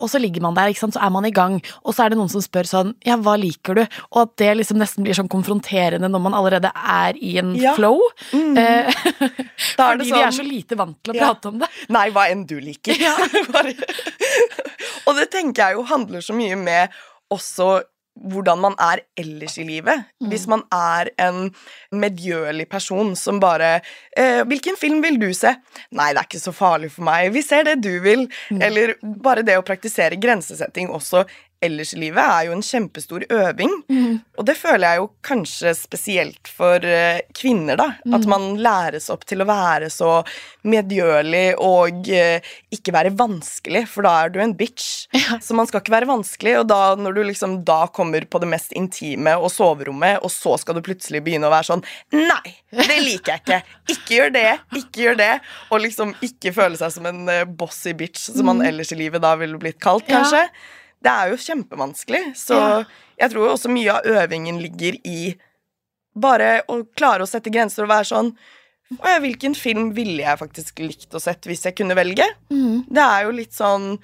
Og 0.00 0.06
så 0.08 0.16
ligger 0.16 0.40
man 0.46 0.56
der, 0.56 0.70
ikke 0.72 0.80
sant, 0.86 0.96
så 0.96 1.02
er 1.04 1.12
man 1.12 1.26
i 1.28 1.32
gang, 1.36 1.58
og 1.84 1.92
så 1.92 2.06
er 2.06 2.14
det 2.14 2.16
noen 2.16 2.30
som 2.32 2.40
spør 2.40 2.64
sånn 2.70 2.94
Ja, 3.04 3.18
hva 3.20 3.34
liker 3.36 3.76
du? 3.76 3.82
Og 4.14 4.22
at 4.22 4.32
det 4.40 4.48
liksom 4.62 4.80
nesten 4.80 5.04
blir 5.04 5.18
sånn 5.18 5.28
konfronterende 5.28 6.08
når 6.08 6.24
man 6.24 6.38
allerede 6.40 6.72
er 6.72 7.20
i 7.20 7.34
en 7.42 7.52
Ja. 7.60 7.74
flow. 7.76 8.00
mm, 8.32 8.56
Eh, 8.56 8.88
fordi 9.76 10.08
vi 10.08 10.16
er 10.22 10.30
sånn- 10.32 10.40
så 10.40 10.48
lite 10.48 10.78
vant 10.80 10.96
til 11.04 11.12
å 11.12 11.16
Ja. 11.20 11.26
prate 11.34 11.52
om 11.52 11.58
det. 11.60 11.68
Nei, 11.92 12.08
hva 12.16 12.30
enn 12.32 12.46
du 12.48 12.56
liker. 12.64 12.96
Ja. 12.96 13.12
Og 15.06 15.16
det 15.20 15.28
tenker 15.36 15.68
jeg 15.68 15.76
jo 15.76 15.84
handler 15.92 16.24
så 16.24 16.32
mye 16.32 16.56
med 16.56 16.96
også 17.34 17.82
hvordan 18.18 18.58
man 18.58 18.74
er 18.82 19.02
ellers 19.18 19.58
i 19.58 19.64
livet. 19.66 20.04
Mm. 20.20 20.28
Hvis 20.32 20.46
man 20.50 20.64
er 20.74 21.10
en 21.22 21.50
medgjørlig 21.94 22.68
person 22.70 23.14
som 23.16 23.40
bare 23.40 23.80
eh, 24.16 24.42
'Hvilken 24.44 24.76
film 24.76 25.02
vil 25.02 25.20
du 25.20 25.32
se?' 25.34 25.54
'Nei, 25.92 26.12
det 26.12 26.18
er 26.18 26.26
ikke 26.26 26.42
så 26.42 26.52
farlig 26.52 26.90
for 26.92 27.06
meg. 27.06 27.32
Vi 27.32 27.42
ser 27.42 27.64
det 27.64 27.82
du 27.82 28.00
vil.' 28.00 28.28
Mm. 28.50 28.62
Eller 28.62 28.94
bare 29.02 29.42
det 29.42 29.58
å 29.58 29.66
praktisere 29.66 30.20
grensesetting 30.20 30.90
også 30.90 31.24
ellers 31.64 31.90
i 31.94 31.98
livet 31.98 32.22
er 32.22 32.44
jo 32.46 32.52
en 32.54 32.62
kjempestor 32.62 33.24
øving. 33.34 33.72
Mm. 33.90 34.20
Og 34.38 34.46
det 34.46 34.54
føler 34.56 34.84
jeg 34.92 35.00
jo 35.00 35.08
kanskje 35.26 35.72
spesielt 35.74 36.50
for 36.54 36.84
eh, 36.86 37.20
kvinner, 37.34 37.76
da. 37.80 37.88
At 38.14 38.26
Mm. 38.26 38.28
man 38.30 38.44
læres 38.62 39.08
opp 39.10 39.24
til 39.26 39.42
å 39.42 39.46
være 39.48 39.88
så 39.90 40.20
medgjørlig 40.68 41.54
og 41.62 42.08
eh, 42.12 42.44
ikke 42.74 42.94
være 42.94 43.12
vanskelig, 43.18 43.84
for 43.90 44.06
da 44.06 44.12
er 44.24 44.32
du 44.34 44.38
en 44.42 44.54
bitch. 44.58 45.06
Ja. 45.18 45.38
Så 45.42 45.56
man 45.58 45.66
skal 45.68 45.82
ikke 45.82 45.94
være 45.96 46.08
vanskelig, 46.10 46.54
og 46.60 46.68
da 46.70 46.80
når 46.98 47.16
du 47.18 47.22
liksom 47.28 47.58
da 47.68 47.80
kommer 47.94 48.24
på 48.30 48.40
det 48.42 48.50
mest 48.52 48.72
intime 48.78 49.34
og 49.38 49.50
soverommet, 49.54 50.22
og 50.22 50.30
så 50.34 50.54
skal 50.62 50.78
du 50.78 50.82
plutselig 50.86 51.22
begynne 51.26 51.48
å 51.48 51.52
være 51.54 51.68
sånn 51.72 51.84
Nei, 52.14 52.54
det 52.74 52.98
liker 53.02 53.34
jeg 53.34 53.42
ikke. 53.44 53.60
Ikke 53.94 54.16
gjør 54.18 54.32
det. 54.34 54.46
Ikke 54.78 55.04
gjør 55.06 55.18
det. 55.20 55.32
Og 55.72 55.82
liksom 55.84 56.14
ikke 56.24 56.52
føle 56.56 56.78
seg 56.80 56.92
som 56.94 57.06
en 57.10 57.22
eh, 57.32 57.44
bossy 57.48 57.94
bitch, 57.98 58.28
som 58.30 58.46
man 58.48 58.62
ellers 58.64 58.92
i 58.94 58.98
livet 59.00 59.22
da 59.24 59.34
ville 59.40 59.58
blitt 59.60 59.80
kalt, 59.82 60.06
kanskje. 60.08 60.44
Ja. 60.46 60.74
Det 61.02 61.10
er 61.12 61.30
jo 61.30 61.36
kjempevanskelig. 61.36 62.22
Så 62.36 62.54
Ja. 62.58 62.84
jeg 63.18 63.30
tror 63.30 63.52
også 63.54 63.70
mye 63.70 63.90
av 63.98 64.02
øvingen 64.04 64.60
ligger 64.60 64.96
i 65.06 65.36
bare 66.18 66.62
å 66.68 66.80
klare 66.96 67.22
å 67.22 67.28
sette 67.30 67.50
grenser 67.54 67.84
og 67.86 67.92
være 67.92 68.08
sånn 68.10 68.32
ja, 69.04 69.18
hvilken 69.20 69.52
film 69.54 69.90
ville 69.92 70.22
jeg 70.24 70.38
faktisk 70.40 70.78
likt 70.80 71.12
å 71.14 71.20
sett 71.20 71.44
hvis 71.44 71.66
jeg 71.66 71.76
kunne 71.76 71.94
velge? 71.94 72.24
Mm. 72.50 72.86
Det 72.88 73.02
er 73.04 73.24
jo 73.26 73.34
litt 73.36 73.52
sånn 73.52 73.98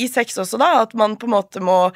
i 0.00 0.06
sex 0.08 0.38
også, 0.40 0.56
da, 0.58 0.80
at 0.80 0.94
man 0.96 1.16
på 1.20 1.28
en 1.28 1.34
måte 1.34 1.60
må 1.60 1.92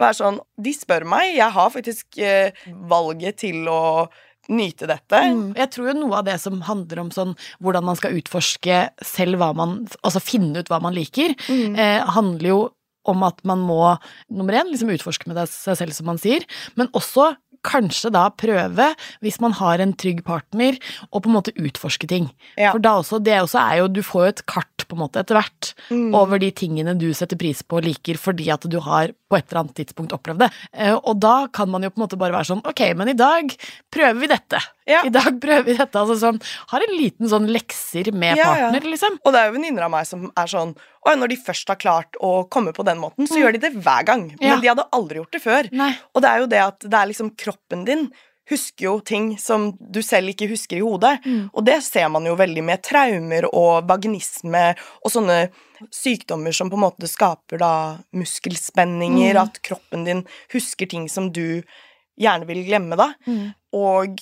være 0.00 0.16
sånn 0.16 0.38
De 0.58 0.72
spør 0.72 1.04
meg, 1.06 1.36
jeg 1.36 1.50
har 1.52 1.68
faktisk 1.70 2.18
eh, 2.18 2.50
valget 2.88 3.36
til 3.44 3.68
å 3.68 4.08
nyte 4.48 4.88
dette. 4.88 5.20
Mm. 5.30 5.52
Jeg 5.54 5.70
tror 5.70 5.92
jo 5.92 5.98
noe 6.00 6.16
av 6.18 6.24
det 6.26 6.40
som 6.40 6.56
handler 6.66 6.98
om 7.04 7.10
sånn 7.14 7.36
hvordan 7.62 7.84
man 7.84 7.94
skal 8.00 8.16
utforske 8.18 8.88
selv 9.06 9.38
hva 9.38 9.52
man 9.54 9.76
Altså 10.02 10.18
finne 10.24 10.58
ut 10.64 10.68
hva 10.72 10.80
man 10.82 10.94
liker, 10.96 11.36
Mm. 11.46 11.76
eh, 11.78 12.00
handler 12.16 12.48
jo 12.48 12.62
om 13.08 13.22
at 13.26 13.40
man 13.48 13.58
må, 13.66 13.96
nummer 14.30 14.54
én, 14.60 14.70
liksom 14.72 14.92
utforske 14.94 15.26
med 15.30 15.40
seg 15.50 15.78
selv, 15.80 15.92
som 15.96 16.06
man 16.06 16.20
sier, 16.22 16.44
men 16.78 16.88
også 16.94 17.32
kanskje 17.62 18.10
da 18.10 18.24
prøve, 18.34 18.88
hvis 19.22 19.36
man 19.38 19.52
har 19.54 19.78
en 19.78 19.92
trygg 19.94 20.24
partner, 20.26 20.74
å 21.14 21.20
på 21.22 21.30
en 21.30 21.36
måte 21.36 21.52
utforske 21.54 22.08
ting. 22.10 22.24
Ja. 22.58 22.72
For 22.74 22.82
da 22.82 22.96
også, 22.98 23.20
det 23.22 23.36
også 23.38 23.60
er 23.62 23.76
jo, 23.78 23.84
du 23.86 24.00
får 24.02 24.24
jo 24.24 24.32
et 24.32 24.42
kart 24.50 24.82
på 24.90 24.96
en 24.98 25.02
måte 25.04 25.22
etter 25.22 25.38
hvert 25.38 25.70
Mm. 25.92 26.10
over 26.14 26.38
de 26.42 26.50
tingene 26.50 26.92
du 26.98 27.12
setter 27.14 27.36
pris 27.38 27.62
på 27.62 27.78
og 27.78 27.84
liker 27.86 28.18
fordi 28.18 28.48
at 28.52 28.66
du 28.70 28.78
har 28.80 29.12
på 29.30 29.36
et 29.38 29.46
eller 29.50 29.60
annet 29.62 29.74
tidspunkt 29.78 30.12
opplevd 30.14 30.42
det. 30.44 30.50
Eh, 30.74 30.94
Og 30.94 31.18
da 31.20 31.46
kan 31.54 31.70
man 31.70 31.82
jo 31.86 31.90
på 31.90 32.00
en 32.00 32.04
måte 32.08 32.18
bare 32.18 32.32
være 32.34 32.50
sånn, 32.50 32.64
ok, 32.66 32.82
men 32.98 33.08
i 33.08 33.16
dag 33.18 33.54
prøver 33.94 34.20
vi 34.20 34.26
dette. 34.32 34.58
Ja. 34.86 35.02
I 35.06 35.10
dag 35.14 35.40
prøver 35.40 35.64
vi 35.64 35.74
dette. 35.78 35.94
Altså 35.98 36.16
sånn, 36.18 36.40
har 36.72 36.80
en 36.86 36.96
liten 36.98 37.28
sånn 37.30 37.46
lekser 37.52 38.12
med 38.12 38.36
Ja, 38.36 38.48
ja. 38.56 38.70
partner, 38.70 38.88
liksom. 38.90 39.18
Og 39.24 39.32
det 39.32 39.40
er 39.40 39.46
jo 39.50 39.56
venninner 39.58 39.82
av 39.86 39.90
meg 39.94 40.06
som 40.06 40.30
er 40.36 40.46
sånn 40.46 40.76
Og 41.06 41.18
når 41.18 41.28
de 41.28 41.36
først 41.36 41.66
har 41.68 41.76
klart 41.76 42.14
å 42.22 42.48
komme 42.48 42.72
på 42.72 42.84
den 42.84 42.98
måten, 42.98 43.26
så 43.26 43.34
Mm. 43.34 43.42
gjør 43.42 43.52
de 43.52 43.58
det 43.58 43.72
hver 43.82 44.04
gang. 44.06 44.28
Ja. 44.40 44.50
Men 44.54 44.60
de 44.60 44.68
hadde 44.68 44.88
aldri 44.92 45.16
gjort 45.18 45.32
det 45.32 45.42
før. 45.42 45.68
Nei. 45.72 45.96
Og 46.14 46.22
det 46.22 46.28
er 46.30 46.38
jo 46.38 46.46
det 46.46 46.60
at 46.62 46.78
det 46.80 46.94
er 46.94 47.06
liksom 47.10 47.30
kroppen 47.36 47.84
din 47.84 48.12
husker 48.50 48.82
jo 48.84 49.00
ting 49.00 49.36
som 49.38 49.72
du 49.90 50.00
selv 50.02 50.28
ikke 50.28 50.48
husker 50.50 50.76
i 50.76 50.80
hodet. 50.82 51.22
Mm. 51.24 51.50
Og 51.54 51.64
det 51.64 51.82
ser 51.82 52.08
man 52.08 52.24
jo 52.24 52.34
veldig 52.36 52.62
med 52.62 52.82
traumer 52.82 53.44
og 53.52 53.86
vaginisme 53.88 54.76
og 55.04 55.10
sånne 55.10 55.50
sykdommer 55.90 56.52
som 56.54 56.68
på 56.70 56.74
en 56.74 56.84
måte 56.90 57.08
skaper 57.08 57.58
da 57.58 57.98
muskelspenninger, 58.12 59.34
Mm. 59.34 59.42
at 59.42 59.62
kroppen 59.62 60.04
din 60.04 60.24
husker 60.52 60.86
ting 60.88 61.08
som 61.08 61.30
du 61.32 61.62
gjerne 62.20 62.46
vil 62.46 62.64
glemme, 62.66 62.96
da. 62.96 63.14
Mm. 63.26 63.54
Og 63.72 64.18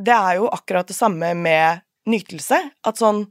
det 0.00 0.16
er 0.16 0.40
jo 0.40 0.48
akkurat 0.50 0.88
det 0.88 0.96
samme 0.96 1.32
med 1.38 1.84
nytelse. 2.10 2.62
At 2.86 3.00
sånn 3.00 3.26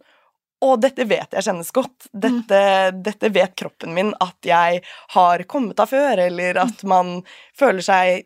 Å, 0.60 0.74
dette 0.76 1.06
vet 1.08 1.32
jeg 1.32 1.46
kjennes 1.46 1.70
godt. 1.72 2.10
Dette, 2.12 2.58
dette 2.92 3.30
vet 3.32 3.54
kroppen 3.56 3.94
min 3.96 4.10
at 4.20 4.44
jeg 4.44 4.82
har 5.14 5.44
kommet 5.48 5.80
av 5.80 5.88
før, 5.88 6.20
eller 6.26 6.60
at 6.60 6.84
man 6.84 7.22
føler 7.56 7.86
seg 7.86 8.26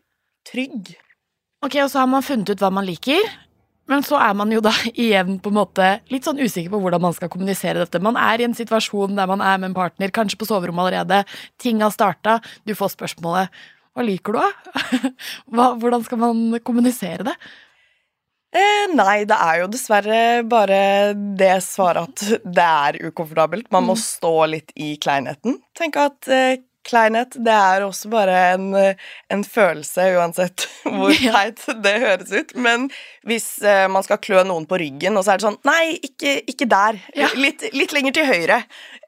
trygg. 0.49 0.95
Ok, 1.61 1.77
og 1.83 1.91
så 1.93 2.01
har 2.01 2.09
man 2.09 2.25
funnet 2.25 2.49
ut 2.49 2.63
hva 2.63 2.71
man 2.73 2.87
liker. 2.87 3.21
Men 3.91 4.03
så 4.05 4.17
er 4.17 4.33
man 4.37 4.51
jo 4.53 4.61
da 4.63 4.71
igjen 4.93 5.37
på 5.43 5.51
en 5.51 5.59
måte 5.59 5.89
litt 6.11 6.27
sånn 6.27 6.41
usikker 6.41 6.71
på 6.73 6.79
hvordan 6.83 7.03
man 7.03 7.15
skal 7.15 7.31
kommunisere 7.31 7.83
dette. 7.83 8.01
Man 8.03 8.17
er 8.19 8.41
i 8.41 8.47
en 8.47 8.57
situasjon 8.57 9.17
der 9.19 9.29
man 9.29 9.43
er 9.43 9.59
med 9.59 9.71
en 9.71 9.77
partner, 9.77 10.13
kanskje 10.15 10.39
på 10.39 10.49
soverommet 10.49 10.87
allerede. 10.87 11.23
Ting 11.61 11.83
har 11.83 11.93
starta, 11.93 12.39
du 12.65 12.73
får 12.77 12.95
spørsmålet 12.95 13.63
'Hva 13.93 14.05
liker 14.07 14.33
du, 14.33 14.39
da?' 14.41 15.13
Hvordan 15.81 16.03
skal 16.03 16.17
man 16.17 16.59
kommunisere 16.65 17.27
det? 17.27 17.35
Eh, 18.53 18.85
nei, 18.93 19.23
det 19.25 19.33
er 19.41 19.61
jo 19.63 19.67
dessverre 19.73 20.17
bare 20.45 20.79
det 21.39 21.55
svaret 21.65 22.03
at 22.05 22.43
det 22.45 22.65
er 22.67 22.99
ukomfortabelt. 23.09 23.71
Man 23.73 23.87
må 23.87 23.95
Mm. 23.97 24.03
stå 24.03 24.33
litt 24.51 24.71
i 24.77 24.95
kleinheten. 25.01 25.57
Tenk 25.73 25.97
at 25.97 26.27
eh, 26.29 26.57
kleinhet, 26.87 27.35
det 27.43 27.53
er 27.55 27.83
også 27.85 28.09
bare 28.11 28.35
en, 28.53 28.67
en 29.31 29.43
følelse, 29.47 30.05
uansett 30.17 30.65
hvor 30.83 31.13
teit 31.15 31.61
det 31.85 31.93
høres 32.03 32.31
ut. 32.35 32.53
Men 32.59 32.89
hvis 33.27 33.47
eh, 33.63 33.85
man 33.91 34.03
skal 34.05 34.19
klø 34.23 34.43
noen 34.47 34.67
på 34.69 34.79
ryggen, 34.81 35.15
og 35.19 35.25
så 35.25 35.33
er 35.35 35.41
det 35.41 35.47
sånn 35.47 35.59
Nei, 35.67 35.97
ikke, 36.03 36.35
ikke 36.51 36.67
der. 36.71 36.99
Ja. 37.17 37.29
Litt, 37.39 37.63
litt 37.75 37.95
lenger 37.95 38.17
til 38.19 38.27
høyre. 38.29 38.59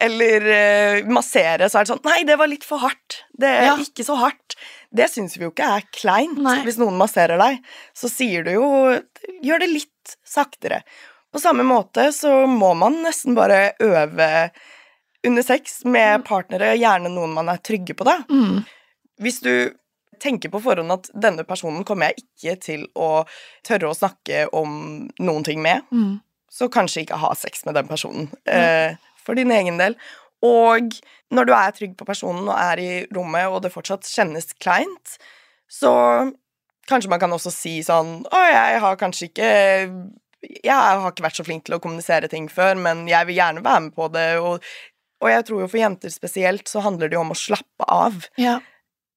Eller 0.04 0.48
eh, 0.56 1.02
massere, 1.12 1.68
så 1.72 1.80
er 1.82 1.86
det 1.88 1.94
sånn 1.94 2.04
Nei, 2.08 2.22
det 2.28 2.38
var 2.42 2.52
litt 2.52 2.68
for 2.68 2.84
hardt. 2.84 3.22
Det 3.36 3.52
er 3.52 3.68
Ja. 3.72 3.76
ikke 3.84 4.06
så 4.08 4.16
hardt. 4.22 4.56
Det 4.96 5.10
syns 5.12 5.36
vi 5.36 5.44
jo 5.44 5.52
ikke 5.52 5.68
er 5.80 5.84
kleint 5.96 6.38
Nei. 6.40 6.62
hvis 6.64 6.78
noen 6.80 6.96
masserer 7.00 7.40
deg. 7.42 7.60
Så 7.98 8.08
sier 8.12 8.46
du 8.48 8.54
jo 8.56 8.70
Gjør 9.44 9.64
det 9.64 9.68
litt 9.72 10.16
saktere. 10.28 10.84
På 11.34 11.42
samme 11.42 11.66
måte 11.68 12.12
så 12.16 12.46
må 12.48 12.70
man 12.78 13.02
nesten 13.04 13.34
bare 13.36 13.74
øve 13.84 14.28
under 15.28 15.44
sex 15.44 15.82
med 15.86 16.24
partnere, 16.28 16.74
gjerne 16.80 17.10
noen 17.14 17.34
man 17.36 17.50
er 17.52 17.62
trygge 17.66 17.96
på, 17.98 18.06
da. 18.08 18.20
Mm. 18.30 18.64
Hvis 19.22 19.42
du 19.44 19.52
tenker 20.24 20.50
på 20.54 20.62
forhånd 20.64 20.92
at 20.96 21.10
denne 21.12 21.44
personen 21.48 21.84
kommer 21.88 22.12
jeg 22.12 22.24
ikke 22.24 22.54
til 22.64 22.86
å 22.96 23.26
tørre 23.68 23.90
å 23.92 23.98
snakke 23.98 24.46
om 24.56 25.10
noen 25.20 25.44
ting 25.44 25.62
med, 25.62 25.84
Mm. 25.92 26.22
så 26.52 26.70
kanskje 26.72 27.04
ikke 27.04 27.20
ha 27.20 27.34
sex 27.36 27.66
med 27.66 27.76
den 27.76 27.88
personen. 27.88 28.30
Eh, 28.48 28.96
for 29.26 29.36
din 29.36 29.52
egen 29.52 29.78
del. 29.78 29.96
Og 30.46 30.94
når 31.34 31.46
du 31.46 31.54
er 31.54 31.72
trygg 31.76 31.98
på 31.98 32.06
personen 32.06 32.48
og 32.48 32.56
er 32.56 32.80
i 32.80 33.06
rommet, 33.12 33.48
og 33.50 33.62
det 33.64 33.74
fortsatt 33.74 34.04
kjennes 34.08 34.54
kleint, 34.62 35.18
så 35.68 36.32
kanskje 36.88 37.10
man 37.10 37.20
kan 37.20 37.32
også 37.34 37.52
si 37.52 37.80
sånn 37.82 38.20
Å, 38.30 38.42
jeg 38.52 38.80
har 38.84 38.96
kanskje 39.02 39.26
ikke 39.32 39.48
Jeg 40.46 40.70
har 40.76 41.00
ikke 41.10 41.24
vært 41.26 41.40
så 41.40 41.44
flink 41.48 41.64
til 41.66 41.74
å 41.76 41.80
kommunisere 41.82 42.30
ting 42.30 42.46
før, 42.48 42.78
men 42.78 43.08
jeg 43.10 43.26
vil 43.26 43.40
gjerne 43.40 43.64
være 43.66 43.82
med 43.88 43.96
på 43.96 44.12
det. 44.14 44.28
Og, 44.38 44.62
og 45.24 45.30
jeg 45.32 45.46
tror 45.48 45.62
jo 45.64 45.68
for 45.72 45.82
jenter 45.82 46.14
spesielt 46.14 46.68
så 46.72 46.84
handler 46.86 47.10
det 47.10 47.18
jo 47.18 47.24
om 47.26 47.34
å 47.36 47.40
slappe 47.40 47.88
av 47.88 48.28
Ja. 48.42 48.60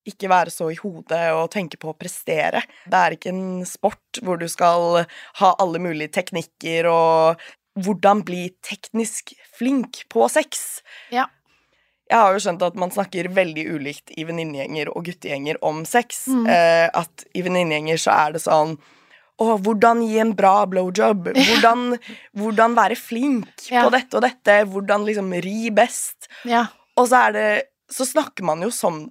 ikke 0.08 0.30
være 0.30 0.50
så 0.54 0.70
i 0.72 0.78
hodet 0.78 1.32
og 1.36 1.50
tenke 1.52 1.76
på 1.80 1.90
å 1.92 1.96
prestere. 1.98 2.62
Det 2.88 2.98
er 2.98 3.16
ikke 3.16 3.32
en 3.34 3.64
sport 3.68 4.20
hvor 4.22 4.38
du 4.40 4.46
skal 4.48 5.04
ha 5.42 5.54
alle 5.58 5.78
mulige 5.82 6.14
teknikker 6.16 6.88
og 6.88 7.42
hvordan 7.78 8.22
bli 8.26 8.48
teknisk 8.64 9.34
flink 9.58 10.04
på 10.10 10.28
sex. 10.32 10.82
Ja. 11.14 11.26
Jeg 12.08 12.16
har 12.18 12.32
jo 12.32 12.40
skjønt 12.40 12.62
at 12.64 12.78
man 12.80 12.90
snakker 12.90 13.28
veldig 13.36 13.66
ulikt 13.68 14.14
i 14.16 14.24
venninnegjenger 14.24 14.88
og 14.94 15.04
guttegjenger 15.10 15.58
om 15.62 15.82
sex. 15.84 16.24
Mm. 16.32 16.46
Eh, 16.48 16.86
at 16.96 17.26
i 17.36 17.42
venninnegjenger 17.44 18.00
så 18.00 18.14
er 18.14 18.32
det 18.32 18.40
sånn 18.46 18.78
å, 19.38 19.56
hvordan 19.62 20.00
gi 20.02 20.18
en 20.22 20.32
bra 20.38 20.64
blowjob? 20.66 21.28
Hvordan, 21.36 21.98
hvordan 22.36 22.74
være 22.78 22.96
flink 22.98 23.68
Ja. 23.70 23.84
på 23.86 23.92
dette 23.94 24.16
og 24.18 24.22
dette? 24.24 24.56
Hvordan 24.66 25.04
liksom 25.06 25.30
ri 25.44 25.70
best? 25.70 26.28
Ja. 26.44 26.66
Og 26.98 27.08
så 27.10 27.28
er 27.28 27.32
det 27.36 27.48
Så 27.90 28.04
snakker 28.04 28.44
man 28.44 28.60
jo 28.60 28.68
som, 28.74 29.06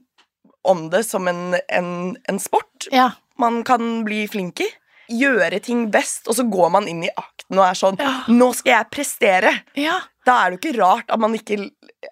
om 0.63 0.89
det 0.93 1.03
som 1.07 1.27
en, 1.27 1.55
en, 1.73 2.17
en 2.29 2.39
sport 2.39 2.85
Ja. 2.93 3.11
man 3.41 3.63
kan 3.63 4.03
bli 4.05 4.27
flink 4.27 4.59
i. 4.61 4.67
Gjøre 5.09 5.61
ting 5.63 5.87
best, 5.89 6.27
og 6.27 6.35
så 6.35 6.43
går 6.51 6.69
man 6.75 6.87
inn 6.91 7.01
i 7.07 7.09
akten 7.17 7.57
og 7.57 7.63
er 7.65 7.73
sånn. 7.79 7.97
Nå 8.27 8.51
skal 8.53 8.73
jeg 8.83 8.89
prestere! 8.91 9.53
ja. 9.75 9.97
Da 10.27 10.33
er 10.43 10.51
det 10.51 10.57
jo 10.57 10.59
ikke 10.67 10.79
rart 10.83 11.09
at 11.09 11.19
man 11.23 11.33
ikke, 11.33 11.69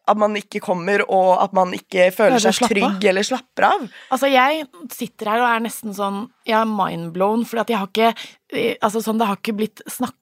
at 0.08 0.18
man 0.20 0.36
ikke 0.40 0.62
kommer, 0.64 1.04
og 1.10 1.44
at 1.44 1.54
man 1.58 1.72
ikke 1.78 2.10
føler 2.16 2.42
seg 2.44 2.60
trygg 2.70 3.08
eller 3.12 3.26
slapper 3.26 3.68
av. 3.70 3.88
Altså, 4.14 4.30
jeg 4.32 4.66
sitter 4.94 5.32
her 5.34 5.44
og 5.44 5.50
er 5.50 5.66
nesten 5.66 5.96
sånn 5.98 6.24
Jeg 6.46 6.60
er 6.60 6.70
mindblown, 6.70 7.46
for 7.50 7.64
at 7.64 7.72
jeg 7.72 7.80
har 7.82 7.90
ikke 7.90 8.12
eh, 8.54 8.76
Altså, 8.82 9.02
sånn, 9.06 9.18
det 9.22 9.28
har 9.30 9.40
ikke 9.42 9.58
blitt 9.58 9.82
snakket 9.88 10.22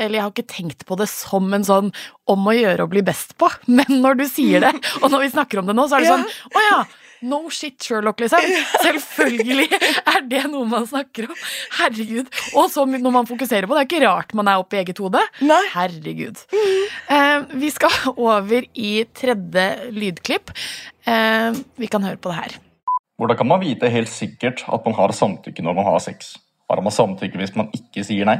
eller 0.00 0.16
jeg 0.16 0.22
har 0.22 0.30
ikke 0.32 0.48
tenkt 0.48 0.84
på 0.88 0.96
det 0.96 1.08
som 1.10 1.48
en 1.52 1.64
sånn 1.66 1.88
om 2.30 2.46
å 2.48 2.52
gjøre 2.54 2.86
å 2.86 2.88
bli 2.88 3.02
best 3.04 3.34
på, 3.40 3.48
men 3.76 4.00
når 4.00 4.20
du 4.22 4.24
sier 4.30 4.62
det, 4.64 4.70
og 5.02 5.10
når 5.12 5.26
vi 5.26 5.30
snakker 5.34 5.60
om 5.60 5.66
det 5.68 5.74
nå, 5.76 5.84
så 5.90 5.98
er 5.98 6.06
det 6.06 6.08
Ja. 6.08 6.16
sånn 6.16 6.54
Å 6.56 6.62
ja! 6.64 6.78
No 7.22 7.42
shit, 7.52 7.76
Sherlock, 7.82 8.20
liksom. 8.22 8.44
Selvfølgelig 8.84 9.66
er 10.14 10.22
det 10.28 10.44
noe 10.48 10.68
man 10.68 10.86
snakker 10.88 11.28
om. 11.28 11.36
Herregud. 11.80 12.30
Og 12.56 12.70
så 12.72 12.86
når 12.88 13.12
man 13.12 13.28
fokuserer 13.28 13.68
på 13.68 13.76
det, 13.76 13.82
det 13.82 13.84
er 13.84 13.90
ikke 13.90 14.06
rart 14.06 14.32
man 14.38 14.48
er 14.48 14.62
oppe 14.62 14.78
i 14.78 14.80
eget 14.80 15.00
hode. 15.02 15.20
Nei. 15.44 15.60
Herregud. 15.74 16.40
Eh, 17.10 17.50
vi 17.60 17.72
skal 17.74 18.14
over 18.14 18.64
i 18.72 18.92
tredje 19.16 19.66
lydklipp. 19.92 20.54
Eh, 21.04 21.60
vi 21.80 21.90
kan 21.92 22.06
høre 22.06 22.20
på 22.20 22.32
det 22.32 22.38
her. 22.38 22.56
Hvordan 23.20 23.36
kan 23.36 23.50
man 23.50 23.60
vite 23.60 23.90
helt 23.92 24.08
sikkert 24.08 24.64
at 24.64 24.86
man 24.88 24.96
har 24.96 25.12
samtykke 25.12 25.64
når 25.66 25.76
man 25.76 25.90
har 25.90 26.00
sex? 26.00 26.38
Har 26.70 26.80
man 26.80 26.94
samtykke 26.94 27.40
hvis 27.40 27.52
man 27.58 27.68
ikke 27.76 28.04
sier 28.06 28.28
nei? 28.28 28.38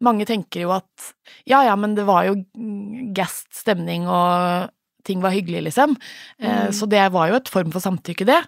Mange 0.00 0.24
tenker 0.28 0.62
jo 0.62 0.72
at 0.76 1.10
ja, 1.42 1.64
ja, 1.66 1.74
men 1.76 1.96
det 1.98 2.06
var 2.06 2.28
jo 2.28 2.38
mm, 2.38 3.10
gassed 3.16 3.50
stemning 3.58 4.06
og 4.06 4.70
ting 5.06 5.22
var 5.24 5.34
hyggelig, 5.36 5.62
liksom. 5.70 5.96
Eh, 6.40 6.66
Mm. 6.68 6.72
Så 6.72 6.86
det 6.88 7.04
var 7.12 7.28
jo 7.28 7.36
et 7.36 7.48
form 7.48 7.70
for 7.72 7.80
samtykke, 7.80 8.26
det. 8.26 8.42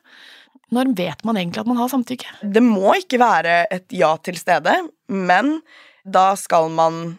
Når 0.71 0.95
vet 0.97 1.25
man 1.25 1.37
egentlig 1.37 1.61
at 1.61 1.66
man 1.66 1.76
har 1.76 1.88
samtykke? 1.88 2.26
Det 2.42 2.62
må 2.62 2.95
ikke 2.99 3.19
være 3.19 3.66
et 3.71 3.87
ja 3.90 4.16
til 4.23 4.37
stede, 4.38 4.75
men 5.09 5.61
da 6.07 6.35
skal 6.38 6.69
man 6.71 7.19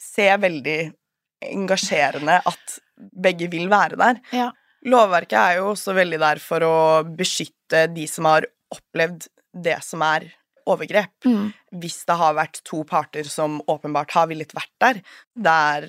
se 0.00 0.26
veldig 0.36 0.92
engasjerende 1.50 2.40
at 2.46 2.78
begge 2.98 3.48
vil 3.52 3.68
være 3.72 3.96
der. 3.96 4.20
Ja. 4.36 4.50
Lovverket 4.84 5.38
er 5.38 5.56
jo 5.60 5.70
også 5.72 5.94
veldig 5.96 6.18
der 6.20 6.40
for 6.40 6.64
å 6.64 6.74
beskytte 7.16 7.86
de 7.94 8.06
som 8.08 8.28
har 8.28 8.46
opplevd 8.72 9.28
det 9.56 9.78
som 9.84 10.02
er 10.06 10.28
overgrep. 10.70 11.12
Mm. 11.24 11.50
Hvis 11.80 12.04
det 12.08 12.16
har 12.20 12.36
vært 12.36 12.60
to 12.68 12.82
parter 12.88 13.24
som 13.28 13.58
åpenbart 13.68 14.12
har 14.16 14.28
villet 14.30 14.52
vært 14.54 14.72
der. 14.84 15.00
Det 15.34 15.56
er 15.74 15.88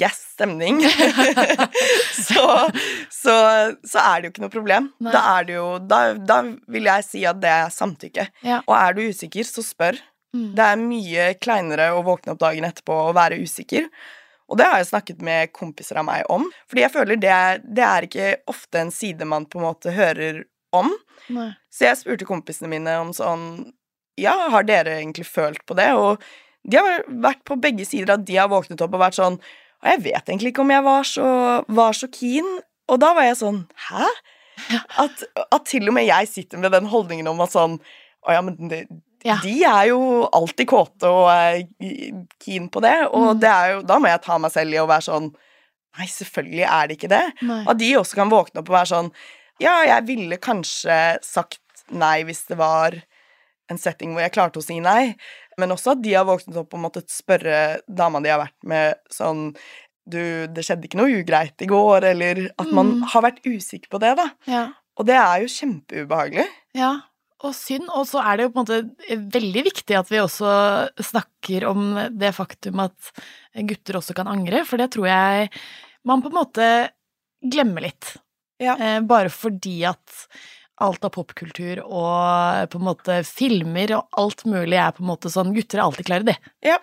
gass 0.00 0.20
stemning. 0.34 0.80
så, 2.28 2.44
så, 3.10 3.34
så 3.86 4.02
er 4.02 4.20
det 4.20 4.28
jo 4.28 4.32
ikke 4.32 4.44
noe 4.44 4.52
problem. 4.52 4.90
Nei. 4.98 5.14
Da 5.14 5.24
er 5.36 5.48
det 5.48 5.58
jo 5.58 5.66
da, 5.80 6.02
da 6.18 6.42
vil 6.70 6.90
jeg 6.90 7.06
si 7.06 7.24
at 7.28 7.40
det 7.42 7.52
er 7.52 7.74
samtykke. 7.74 8.28
Ja. 8.46 8.62
Og 8.66 8.74
er 8.78 8.96
du 8.96 9.02
usikker, 9.06 9.46
så 9.46 9.64
spør. 9.66 10.00
Mm. 10.36 10.48
Det 10.58 10.64
er 10.64 10.80
mye 10.82 11.26
kleinere 11.40 11.90
å 11.96 12.04
våkne 12.06 12.34
opp 12.34 12.42
dagen 12.42 12.66
etterpå 12.68 12.96
og 13.08 13.16
være 13.18 13.40
usikker. 13.40 13.88
Og 14.48 14.56
det 14.60 14.66
har 14.68 14.80
jeg 14.80 14.90
snakket 14.90 15.24
med 15.24 15.52
kompiser 15.56 16.00
av 16.00 16.06
meg 16.08 16.24
om. 16.32 16.46
Fordi 16.68 16.84
jeg 16.84 16.94
føler 16.94 17.20
det 17.20 17.38
det 17.64 17.84
er 17.84 18.08
ikke 18.08 18.28
ofte 18.48 18.80
en 18.80 18.92
side 18.94 19.28
man 19.28 19.46
på 19.48 19.60
en 19.60 19.68
måte 19.68 19.92
hører 19.94 20.42
om. 20.76 20.90
Nei. 21.32 21.50
Så 21.72 21.88
jeg 21.88 22.00
spurte 22.00 22.28
kompisene 22.28 22.70
mine 22.72 22.94
om 23.02 23.12
sånn 23.16 23.44
Ja, 24.18 24.34
har 24.50 24.64
dere 24.66 24.96
egentlig 24.98 25.28
følt 25.28 25.60
på 25.68 25.76
det? 25.78 25.92
Og 25.94 26.22
de 26.68 26.80
har 26.80 27.04
vært 27.06 27.44
på 27.46 27.56
begge 27.60 27.86
sider 27.86 28.16
at 28.16 28.24
de 28.26 28.36
har 28.36 28.50
våknet 28.50 28.80
opp 28.82 28.96
og 28.96 29.04
vært 29.04 29.18
sånn 29.18 29.38
Og 29.82 29.90
jeg 29.92 30.02
vet 30.08 30.24
egentlig 30.32 30.50
ikke 30.52 30.64
om 30.64 30.70
jeg 30.74 30.84
var 30.86 31.04
så, 31.06 31.26
var 31.68 31.92
så 31.94 32.08
keen. 32.10 32.48
Og 32.88 32.98
da 33.02 33.12
var 33.14 33.28
jeg 33.28 33.36
sånn 33.42 33.60
Hæ? 33.90 34.06
At, 35.04 35.20
at 35.54 35.66
til 35.70 35.86
og 35.86 35.94
med 35.94 36.08
jeg 36.08 36.26
sitter 36.30 36.58
med 36.58 36.72
den 36.74 36.88
holdningen 36.90 37.28
om 37.30 37.38
at 37.44 37.52
sånn 37.54 37.76
Å 38.26 38.32
ja, 38.34 38.40
men 38.42 38.56
det, 38.72 38.80
Ja. 39.26 39.36
de 39.42 39.52
er 39.66 39.88
jo 39.92 40.00
alltid 40.34 40.66
kåte 40.70 41.06
og 41.10 41.28
er 41.30 41.60
keen 42.42 42.66
på 42.70 42.82
det, 42.82 42.96
og 43.12 43.36
Mm. 43.36 43.40
det 43.42 43.48
er 43.50 43.70
jo, 43.72 43.80
da 43.86 43.96
må 43.98 44.06
jeg 44.10 44.22
ta 44.22 44.36
meg 44.38 44.50
selv 44.54 44.74
i 44.74 44.80
å 44.82 44.86
være 44.90 45.06
sånn 45.08 45.28
Nei, 45.98 46.06
selvfølgelig 46.06 46.66
er 46.68 46.86
det 46.86 46.96
ikke 46.98 47.08
det. 47.10 47.22
Nei. 47.42 47.64
At 47.66 47.78
de 47.80 47.88
også 47.98 48.14
kan 48.18 48.30
våkne 48.30 48.60
opp 48.60 48.68
og 48.70 48.76
være 48.76 48.90
sånn 48.92 49.12
Ja, 49.62 49.76
jeg 49.86 50.06
ville 50.10 50.36
kanskje 50.42 50.98
sagt 51.26 51.60
nei 51.90 52.22
hvis 52.28 52.44
det 52.50 52.58
var 52.60 52.94
en 53.70 53.78
setting 53.80 54.12
hvor 54.14 54.22
jeg 54.26 54.32
klarte 54.34 54.60
å 54.60 54.64
si 54.64 54.78
nei, 54.80 55.14
men 55.58 55.74
også 55.74 55.92
at 55.96 56.02
de 56.04 56.14
har 56.14 56.24
våknet 56.28 56.56
opp 56.60 56.74
og 56.74 56.80
måttet 56.86 57.10
spørre 57.12 57.80
dama 57.88 58.20
de 58.24 58.30
har 58.32 58.40
vært 58.46 58.58
med, 58.64 58.94
sånn 59.12 59.52
Du, 60.08 60.46
det 60.48 60.62
skjedde 60.64 60.86
ikke 60.88 60.96
noe 60.96 61.18
ugreit 61.20 61.60
i 61.60 61.66
går, 61.68 62.04
eller 62.14 62.38
at 62.56 62.70
man 62.72 62.94
Mm. 62.94 63.02
har 63.12 63.22
vært 63.26 63.42
usikker 63.44 63.90
på 63.92 63.98
det, 64.00 64.14
da. 64.16 64.24
Ja. 64.48 64.62
Og 64.96 65.04
det 65.04 65.18
er 65.20 65.42
jo 65.42 65.50
kjempeubehagelig. 65.52 66.46
ja. 66.74 66.94
Og 67.44 67.52
synd. 67.54 67.86
Og 67.94 68.02
så 68.08 68.18
er 68.18 68.36
det 68.36 68.46
jo 68.48 68.50
på 68.50 68.58
en 68.58 68.66
måte 68.66 69.28
veldig 69.30 69.62
viktig 69.68 69.94
at 69.94 70.08
vi 70.10 70.16
også 70.18 70.48
snakker 71.06 71.68
om 71.68 71.84
det 72.18 72.32
faktum 72.34 72.80
at 72.82 73.12
gutter 73.54 73.94
også 74.00 74.16
kan 74.16 74.26
angre, 74.26 74.64
for 74.66 74.76
det 74.80 74.88
tror 74.90 75.06
jeg 75.06 75.50
man 76.08 76.20
på 76.24 76.32
en 76.32 76.38
måte 76.40 76.66
glemmer 77.44 77.84
litt. 77.86 78.16
Ja. 78.58 78.74
Eh, 78.74 79.00
bare 79.06 79.30
fordi 79.30 79.84
at 79.86 80.26
alt 80.84 81.04
av 81.04 81.10
popkultur 81.14 81.80
og 81.84 82.68
på 82.72 82.78
en 82.80 82.86
måte 82.86 83.18
filmer 83.26 83.92
og 83.98 84.18
alt 84.20 84.44
mulig 84.48 84.78
er 84.78 84.92
på 84.96 85.02
en 85.04 85.10
måte 85.10 85.30
sånn 85.32 85.52
Gutter 85.56 85.80
er 85.80 85.86
alltid 85.88 86.06
klare, 86.08 86.26
de. 86.30 86.34
Ja. 86.66 86.78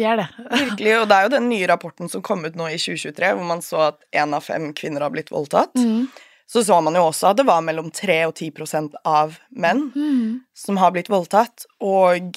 De 0.00 0.04
er 0.08 0.16
det. 0.22 0.26
Virkelig, 0.56 0.92
og 1.02 1.08
det 1.10 1.16
er 1.18 1.26
jo 1.26 1.32
den 1.34 1.48
nye 1.50 1.66
rapporten 1.68 2.08
som 2.08 2.22
kom 2.24 2.44
ut 2.46 2.54
nå 2.56 2.70
i 2.72 2.78
2023, 2.80 3.32
hvor 3.36 3.44
man 3.44 3.60
så 3.64 3.82
at 3.90 3.98
én 4.16 4.32
av 4.34 4.40
fem 4.46 4.70
kvinner 4.78 5.04
har 5.04 5.12
blitt 5.12 5.28
voldtatt. 5.34 5.74
Mm. 5.76 6.06
Så 6.48 6.62
så 6.64 6.78
man 6.84 6.96
jo 6.96 7.02
også 7.10 7.30
at 7.30 7.38
det 7.42 7.46
var 7.48 7.60
mellom 7.64 7.90
3 7.94 8.16
og 8.28 8.34
10 8.36 8.50
prosent 8.56 8.96
av 9.08 9.36
menn 9.52 9.90
Mm. 9.94 10.40
som 10.56 10.76
har 10.80 10.92
blitt 10.96 11.08
voldtatt, 11.12 11.66
og 11.80 12.36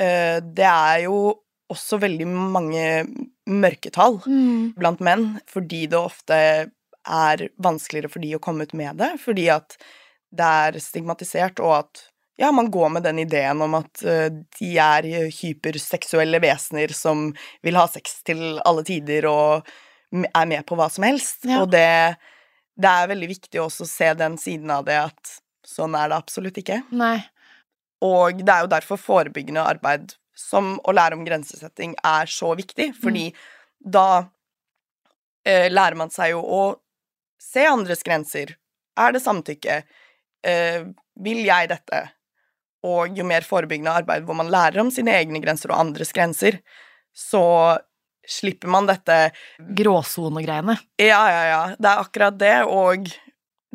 eh, 0.00 0.38
det 0.40 0.68
er 0.68 1.02
jo 1.06 1.18
også 1.72 1.98
veldig 1.98 2.26
mange 2.28 2.84
mørketall 3.48 4.20
Mm. 4.26 4.74
blant 4.76 5.00
menn, 5.00 5.40
fordi 5.48 5.86
det 5.90 5.98
ofte 5.98 6.38
er 7.06 7.48
vanskeligere 7.62 8.10
for 8.10 8.20
de 8.20 8.34
å 8.36 8.40
komme 8.42 8.62
ut 8.66 8.74
med 8.74 8.96
det, 8.98 9.12
fordi 9.22 9.48
at 9.52 9.76
det 10.34 10.52
er 10.66 10.78
stigmatisert, 10.82 11.60
og 11.62 11.78
at 11.80 12.04
ja, 12.36 12.50
man 12.52 12.70
går 12.70 12.88
med 12.92 13.06
den 13.06 13.22
ideen 13.22 13.62
om 13.64 13.78
at 13.78 14.02
eh, 14.04 14.28
de 14.58 14.70
er 14.82 15.08
hyperseksuelle 15.32 16.40
vesener 16.44 16.92
som 16.92 17.30
vil 17.64 17.78
ha 17.80 17.86
sex 17.88 18.20
til 18.28 18.58
alle 18.66 18.84
tider 18.84 19.28
og 19.30 19.70
er 20.12 20.48
med 20.48 20.66
på 20.68 20.76
hva 20.76 20.90
som 20.92 21.06
helst. 21.08 21.46
Ja. 21.48 21.62
Og 21.62 21.72
det, 21.72 22.18
det 22.76 22.92
er 22.92 23.10
veldig 23.12 23.30
viktig 23.32 23.62
også 23.62 23.86
å 23.86 23.90
se 23.90 24.12
den 24.20 24.36
siden 24.40 24.72
av 24.74 24.84
det 24.88 24.98
at 25.06 25.34
sånn 25.66 25.96
er 25.98 26.12
det 26.12 26.20
absolutt 26.20 26.60
ikke. 26.60 26.82
Nei. 26.92 27.18
Og 28.04 28.44
det 28.44 28.52
er 28.52 28.64
jo 28.66 28.72
derfor 28.74 29.00
forebyggende 29.00 29.64
arbeid 29.64 30.14
som 30.36 30.74
å 30.84 30.92
lære 30.92 31.16
om 31.16 31.24
grensesetting 31.24 31.96
er 32.04 32.28
så 32.28 32.52
viktig, 32.58 32.90
fordi 33.00 33.30
da 33.80 34.26
eh, 35.48 35.72
lærer 35.72 35.96
man 35.96 36.12
seg 36.12 36.34
jo 36.34 36.42
å 36.44 36.64
se 37.40 37.64
andres 37.64 38.04
grenser. 38.04 38.52
Er 39.00 39.16
det 39.16 39.24
samtykke? 39.24 39.80
Eh, 40.46 40.86
vil 41.26 41.42
jeg 41.46 41.70
dette? 41.72 42.02
Og 42.86 43.16
jo 43.18 43.26
mer 43.26 43.46
forebyggende 43.46 43.94
arbeid 44.02 44.26
hvor 44.26 44.38
man 44.38 44.52
lærer 44.52 44.84
om 44.84 44.92
sine 44.94 45.16
egne 45.18 45.40
grenser 45.42 45.72
og 45.72 45.80
andres 45.80 46.12
grenser, 46.14 46.60
så 47.16 47.42
slipper 48.26 48.70
man 48.70 48.88
dette 48.88 49.30
Gråsonegreiene. 49.78 50.76
Ja, 51.00 51.22
ja, 51.30 51.42
ja. 51.50 51.62
Det 51.78 51.90
er 51.90 52.02
akkurat 52.02 52.38
det, 52.38 52.56
og 52.66 53.08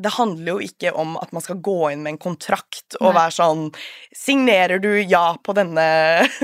det 0.01 0.13
handler 0.15 0.55
jo 0.55 0.65
ikke 0.65 0.91
om 0.97 1.15
at 1.19 1.31
man 1.35 1.43
skal 1.43 1.59
gå 1.63 1.91
inn 1.91 2.03
med 2.03 2.15
en 2.15 2.21
kontrakt 2.21 2.95
og 2.99 3.11
Nei. 3.11 3.15
være 3.19 3.33
sånn 3.35 3.63
Signerer 4.17 4.81
du 4.81 4.91
ja 5.01 5.25
på 5.43 5.55
denne 5.57 5.87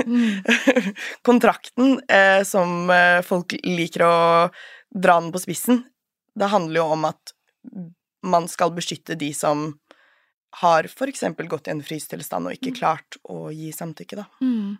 Mm. 0.08 0.40
kontrakten, 1.28 1.98
eh, 2.08 2.42
som 2.48 2.88
eh, 2.90 3.20
folk 3.26 3.54
liker 3.64 4.04
å 4.06 4.16
dra 4.94 5.18
den 5.20 5.32
på 5.34 5.42
spissen? 5.42 5.82
Det 6.38 6.48
handler 6.52 6.80
jo 6.80 6.86
om 6.94 7.08
at 7.08 7.34
man 8.24 8.48
skal 8.48 8.72
beskytte 8.76 9.18
de 9.18 9.32
som 9.36 9.72
har 10.62 10.88
eksempel 10.88 11.48
gått 11.48 11.68
i 11.68 11.74
en 11.74 11.84
frystilstand 11.84 12.48
og 12.48 12.56
ikke 12.56 12.76
klart 12.78 13.18
å 13.28 13.48
gi 13.52 13.70
samtykke, 13.74 14.22
da. 14.22 14.26
Mm. 14.40 14.78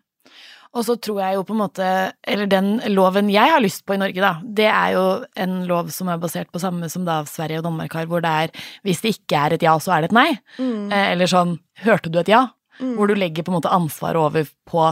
Og 0.76 0.84
så 0.84 0.98
tror 1.00 1.22
jeg 1.22 1.38
jo 1.38 1.44
på 1.48 1.54
en 1.54 1.60
måte 1.62 1.86
Eller 2.28 2.48
den 2.50 2.66
loven 2.92 3.30
jeg 3.32 3.48
har 3.48 3.62
lyst 3.64 3.86
på 3.88 3.94
i 3.96 4.00
Norge, 4.00 4.20
da, 4.20 4.34
det 4.44 4.66
er 4.68 4.90
jo 4.98 5.04
en 5.40 5.62
lov 5.68 5.88
som 5.94 6.10
er 6.12 6.20
basert 6.20 6.50
på 6.52 6.60
samme 6.60 6.90
som 6.92 7.06
da 7.08 7.22
Sverige 7.28 7.62
og 7.62 7.68
Danmark 7.70 7.96
har, 7.96 8.08
hvor 8.10 8.24
det 8.24 8.34
er 8.44 8.66
hvis 8.84 9.00
det 9.04 9.14
ikke 9.16 9.40
er 9.46 9.56
et 9.56 9.64
ja, 9.64 9.78
så 9.80 9.96
er 9.96 10.04
det 10.04 10.10
et 10.10 10.18
nei. 10.18 10.30
Mm. 10.58 10.92
Eller 10.92 11.30
sånn 11.30 11.56
hørte 11.84 12.12
du 12.12 12.20
et 12.20 12.32
ja? 12.32 12.44
Mm. 12.78 12.94
Hvor 12.98 13.10
du 13.10 13.16
legger 13.16 13.46
på 13.46 13.52
en 13.52 13.58
måte 13.58 13.72
ansvaret 13.72 14.20
over 14.20 14.52
på 14.68 14.84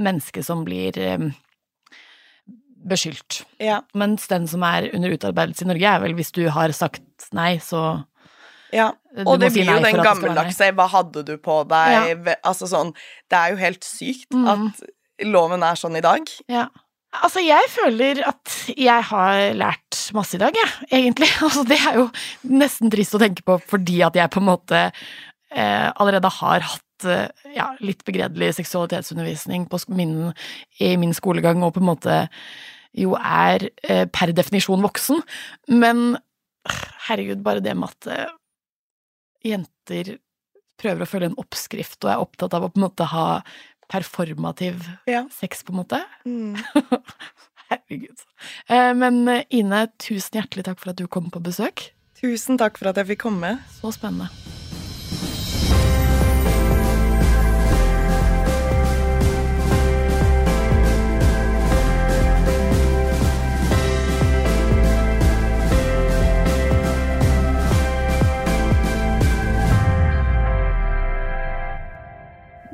mennesket 0.00 0.46
som 0.46 0.64
blir 0.66 0.96
eh, 0.98 1.28
beskyldt. 2.90 3.42
Ja. 3.62 3.80
Mens 3.98 4.26
den 4.30 4.48
som 4.50 4.64
er 4.66 4.88
under 4.94 5.12
utarbeidelse 5.12 5.66
i 5.66 5.70
Norge, 5.70 5.92
er 5.92 6.02
vel 6.04 6.16
hvis 6.18 6.32
du 6.36 6.46
har 6.52 6.72
sagt 6.76 7.28
nei, 7.36 7.58
så 7.62 8.02
ja. 8.72 8.90
Og 9.26 9.38
det 9.40 9.48
det 9.48 9.52
si 9.52 9.60
blir 9.64 9.72
jo 9.74 9.82
den 9.82 10.02
gammeldagse 10.04 10.70
'hva 10.72 10.86
hadde 10.88 11.24
du 11.26 11.36
på 11.38 11.64
deg'? 11.68 12.24
Ja. 12.26 12.34
Altså 12.44 12.68
sånn 12.70 12.92
Det 13.30 13.38
er 13.38 13.50
jo 13.50 13.56
helt 13.56 13.84
sykt 13.84 14.30
Mm. 14.34 14.46
at 14.72 15.26
loven 15.26 15.62
er 15.62 15.74
sånn 15.74 15.96
i 15.96 16.00
dag. 16.00 16.22
Ja. 16.48 16.68
Altså, 17.12 17.40
jeg 17.42 17.66
føler 17.68 18.22
at 18.24 18.52
jeg 18.78 19.02
har 19.02 19.52
lært 19.58 20.12
masse 20.14 20.36
i 20.36 20.38
dag, 20.38 20.54
jeg, 20.54 20.70
egentlig. 20.92 21.26
Altså, 21.42 21.64
det 21.66 21.78
er 21.80 21.94
jo 21.98 22.10
nesten 22.46 22.90
trist 22.90 23.14
å 23.14 23.18
tenke 23.18 23.42
på 23.42 23.58
fordi 23.66 24.00
at 24.06 24.14
jeg 24.14 24.30
på 24.30 24.38
en 24.38 24.46
måte 24.46 24.92
eh, 25.50 25.90
allerede 25.96 26.30
har 26.30 26.60
hatt 26.60 27.04
eh, 27.04 27.28
ja, 27.56 27.72
litt 27.80 28.04
begredelig 28.06 28.54
seksualitetsundervisning 28.60 29.66
på 29.68 29.80
min, 29.88 30.32
i 30.78 30.96
min 30.96 31.12
skolegang, 31.12 31.64
og 31.64 31.74
på 31.74 31.80
en 31.82 31.90
måte 31.90 32.28
jo 32.94 33.16
er 33.18 33.68
eh, 33.82 34.06
per 34.06 34.30
definisjon 34.32 34.82
voksen. 34.82 35.20
Men 35.68 36.16
herregud, 37.08 37.42
bare 37.42 37.60
det 37.64 37.74
med 37.76 37.90
at 37.90 38.06
eh, 38.06 38.30
jenter 39.44 40.18
prøver 40.80 41.04
å 41.04 41.08
følge 41.10 41.30
en 41.30 41.38
oppskrift 41.40 42.04
og 42.06 42.10
er 42.12 42.22
opptatt 42.24 42.54
av 42.56 42.64
å 42.64 42.70
på 42.72 42.80
en 42.80 42.86
måte 42.86 43.06
ha 43.12 43.26
performativ 43.90 44.84
Ja. 45.10 45.24
sex, 45.34 45.62
på 45.66 45.74
en 45.74 45.80
måte. 45.82 46.00
Mm. 46.24 46.56
Herregud. 47.70 48.22
Eh, 48.68 48.92
Men 48.94 49.22
eh, 49.28 49.44
Ine, 49.50 49.86
tusen 50.02 50.40
hjertelig 50.40 50.64
takk 50.70 50.80
for 50.82 50.92
at 50.94 51.00
du 51.00 51.06
kom 51.10 51.30
på 51.30 51.42
besøk. 51.42 51.90
Tusen 52.20 52.58
takk 52.60 52.78
for 52.80 52.90
at 52.90 52.96
jeg 53.00 53.12
fikk 53.14 53.22
komme. 53.26 53.56
Så 53.80 53.92
spennende. 53.96 54.28